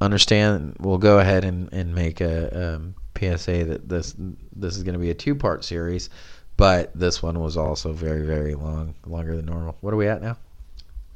[0.00, 4.14] Understand we'll go ahead and, and make a um, PSA that this
[4.54, 6.10] this is going to be a two part series
[6.56, 10.22] but this one was also very very long longer than normal what are we at
[10.22, 10.36] now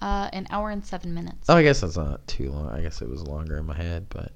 [0.00, 1.48] Uh, an hour and seven minutes.
[1.50, 2.70] Oh, I guess that's not too long.
[2.70, 4.32] I guess it was longer in my head, but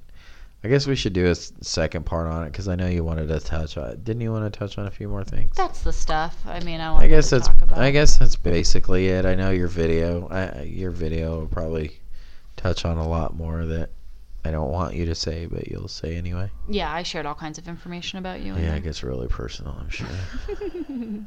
[0.63, 3.29] I guess we should do a second part on it because I know you wanted
[3.29, 3.97] to touch on.
[4.03, 5.57] Didn't you want to touch on a few more things?
[5.57, 6.37] That's the stuff.
[6.47, 7.49] I mean, I want I guess to that's.
[7.49, 7.79] talk about.
[7.79, 9.25] I guess that's basically it.
[9.25, 10.29] I know your video.
[10.29, 11.99] I, your video will probably
[12.57, 13.89] touch on a lot more of that
[14.45, 16.51] I don't want you to say, but you'll say anyway.
[16.69, 18.55] Yeah, I shared all kinds of information about you.
[18.55, 19.77] Yeah, it gets really personal.
[19.81, 20.07] I'm sure.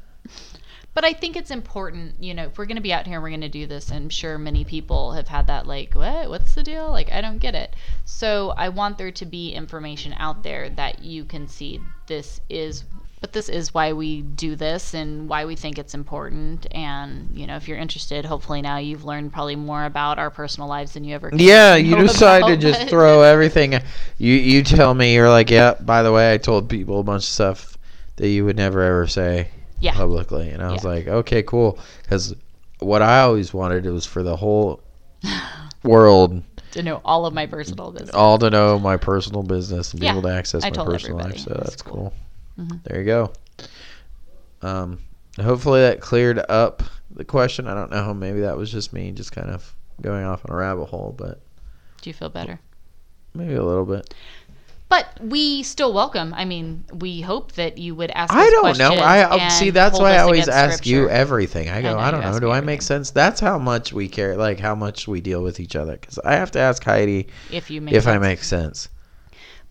[0.97, 3.23] But I think it's important, you know, if we're going to be out here and
[3.23, 6.27] we're going to do this, I'm sure many people have had that, like, what?
[6.27, 6.89] What's the deal?
[6.89, 7.75] Like, I don't get it.
[8.03, 12.83] So I want there to be information out there that you can see this is,
[13.19, 16.67] but this is why we do this and why we think it's important.
[16.71, 20.69] And, you know, if you're interested, hopefully now you've learned probably more about our personal
[20.69, 23.73] lives than you ever could Yeah, you decide to just throw everything.
[24.17, 25.73] You you tell me you're like, yeah.
[25.79, 27.77] By the way, I told people a bunch of stuff
[28.17, 29.93] that you would never ever say Yeah.
[29.93, 30.89] publicly, and I was Yeah.
[30.89, 31.79] like, okay, cool.
[32.03, 32.35] Because
[32.79, 34.81] what I always wanted was for the whole
[35.83, 38.11] world to know all of my personal business.
[38.13, 41.17] all to know my personal business and be Yeah, able to access I my personal
[41.17, 41.25] life.
[41.25, 41.39] everybody.
[41.39, 41.93] So That's that's cool.
[41.95, 42.13] cool.
[42.59, 42.83] Mhm.
[42.83, 43.33] There you go.
[44.61, 44.99] Um,
[45.39, 47.67] hopefully that cleared up the question.
[47.67, 48.13] I don't know.
[48.13, 51.41] Maybe that was just me just kind of going off on a rabbit hole, but
[52.01, 52.59] Do you feel better?
[53.33, 54.13] maybe a little bit.
[54.89, 56.33] But we still welcome.
[56.33, 58.33] I mean, we hope that you would ask.
[58.33, 58.93] I don't know.
[58.93, 59.69] I I- see.
[59.69, 61.69] That's why I always ask you everything.
[61.69, 61.93] I go.
[61.93, 62.39] know, I, don't know.
[62.39, 63.11] Do I make sense?
[63.11, 64.37] That's how much we care.
[64.37, 65.97] Like how much we deal with each other.
[65.97, 68.87] Because I have to ask Heidi if you make if I make sense.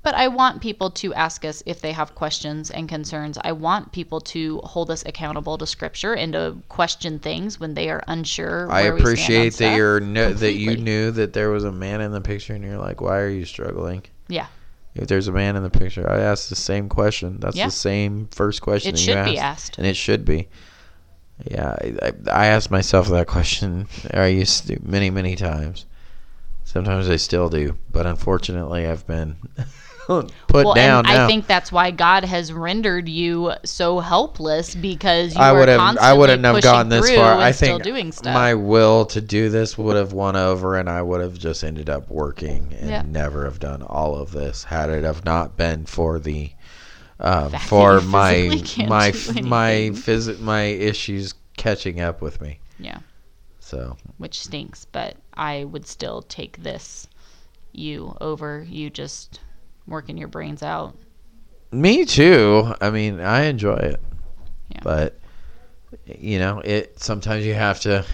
[0.06, 3.38] But I want people to ask us if they have questions and concerns.
[3.42, 7.90] I want people to hold us accountable to Scripture and to question things when they
[7.90, 8.70] are unsure.
[8.70, 11.64] I where we stand on appreciate that you're no, that you knew that there was
[11.64, 14.04] a man in the picture, and you're like, why are you struggling?
[14.28, 14.46] Yeah.
[14.94, 17.40] If there's a man in the picture, I asked the same question.
[17.40, 17.66] That's Yeah.
[17.66, 19.78] the same first question It that should you be asked, asked.
[19.78, 20.46] and it should be.
[21.50, 23.88] Yeah, I, I, I asked myself that question.
[24.14, 25.84] I used to many, many times.
[26.62, 29.36] Sometimes I still do, but unfortunately, I've been
[30.06, 31.24] put well, down now.
[31.24, 35.98] I think that's why God has rendered you so helpless because you I would have
[35.98, 37.34] I wouldn't have gone this through far.
[37.34, 38.34] I still think doing stuff.
[38.34, 41.90] my will to do this would have won over, and I would have just ended
[41.90, 43.02] up working and Yeah.
[43.02, 46.52] never have done all of this had it have not been for the
[47.18, 49.12] um, for my my
[49.42, 52.60] my phys- my issues catching up with me.
[52.78, 52.98] Yeah.
[53.58, 57.08] So which stinks, but I would still take this
[57.72, 59.40] you over you just
[59.86, 60.96] working your brains out.
[61.72, 62.72] me too.
[62.80, 64.00] I mean, I enjoy it,
[64.72, 64.80] Yeah.
[64.82, 65.18] but
[66.06, 68.04] you know, it sometimes you have to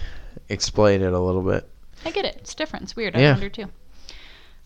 [0.49, 1.67] explain it a little bit.
[2.05, 2.35] I get it.
[2.39, 2.83] It's different.
[2.83, 3.15] It's weird.
[3.15, 3.29] Yeah.
[3.29, 3.65] I wonder too.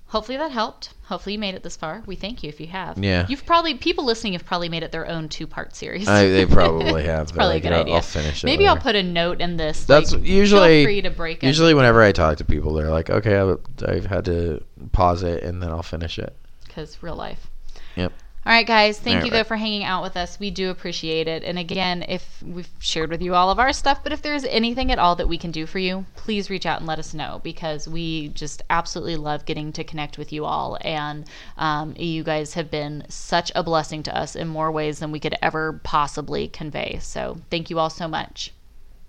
[0.08, 0.94] Hopefully that helped.
[1.04, 2.02] Hopefully you made it this far.
[2.06, 2.98] We thank you if you have.
[2.98, 3.26] Yeah.
[3.28, 6.08] You've probably people listening have probably made it their own two part series.
[6.08, 7.24] I, they probably have.
[7.24, 7.96] It's probably like, a good "I'll- idea.
[7.96, 8.48] I'll finish it.
[8.48, 9.84] Maybe I'll put a note in this.
[9.84, 13.10] That's like, usually- free to break it Usually, whenever I talk to people, they're like,
[13.10, 14.64] "Okay, I've, I've had to
[14.94, 16.34] pause it and then I'll finish it."
[16.78, 17.50] Because real life.
[17.96, 18.14] Yep.
[18.46, 19.00] All right, guys.
[19.00, 20.40] Thank All you though for hanging out with us.
[20.40, 21.44] We do appreciate it.
[21.44, 24.92] And again, if we've shared with you all of our stuff, but if there's anything
[24.92, 27.42] at all that we can do for you, please reach out and let us know
[27.44, 30.78] because we just absolutely love getting to connect with you all.
[30.82, 31.26] And
[31.58, 35.20] um, you guys have been such a blessing to us in more ways than we
[35.20, 37.00] could ever possibly convey.
[37.02, 38.54] So thank you all so much.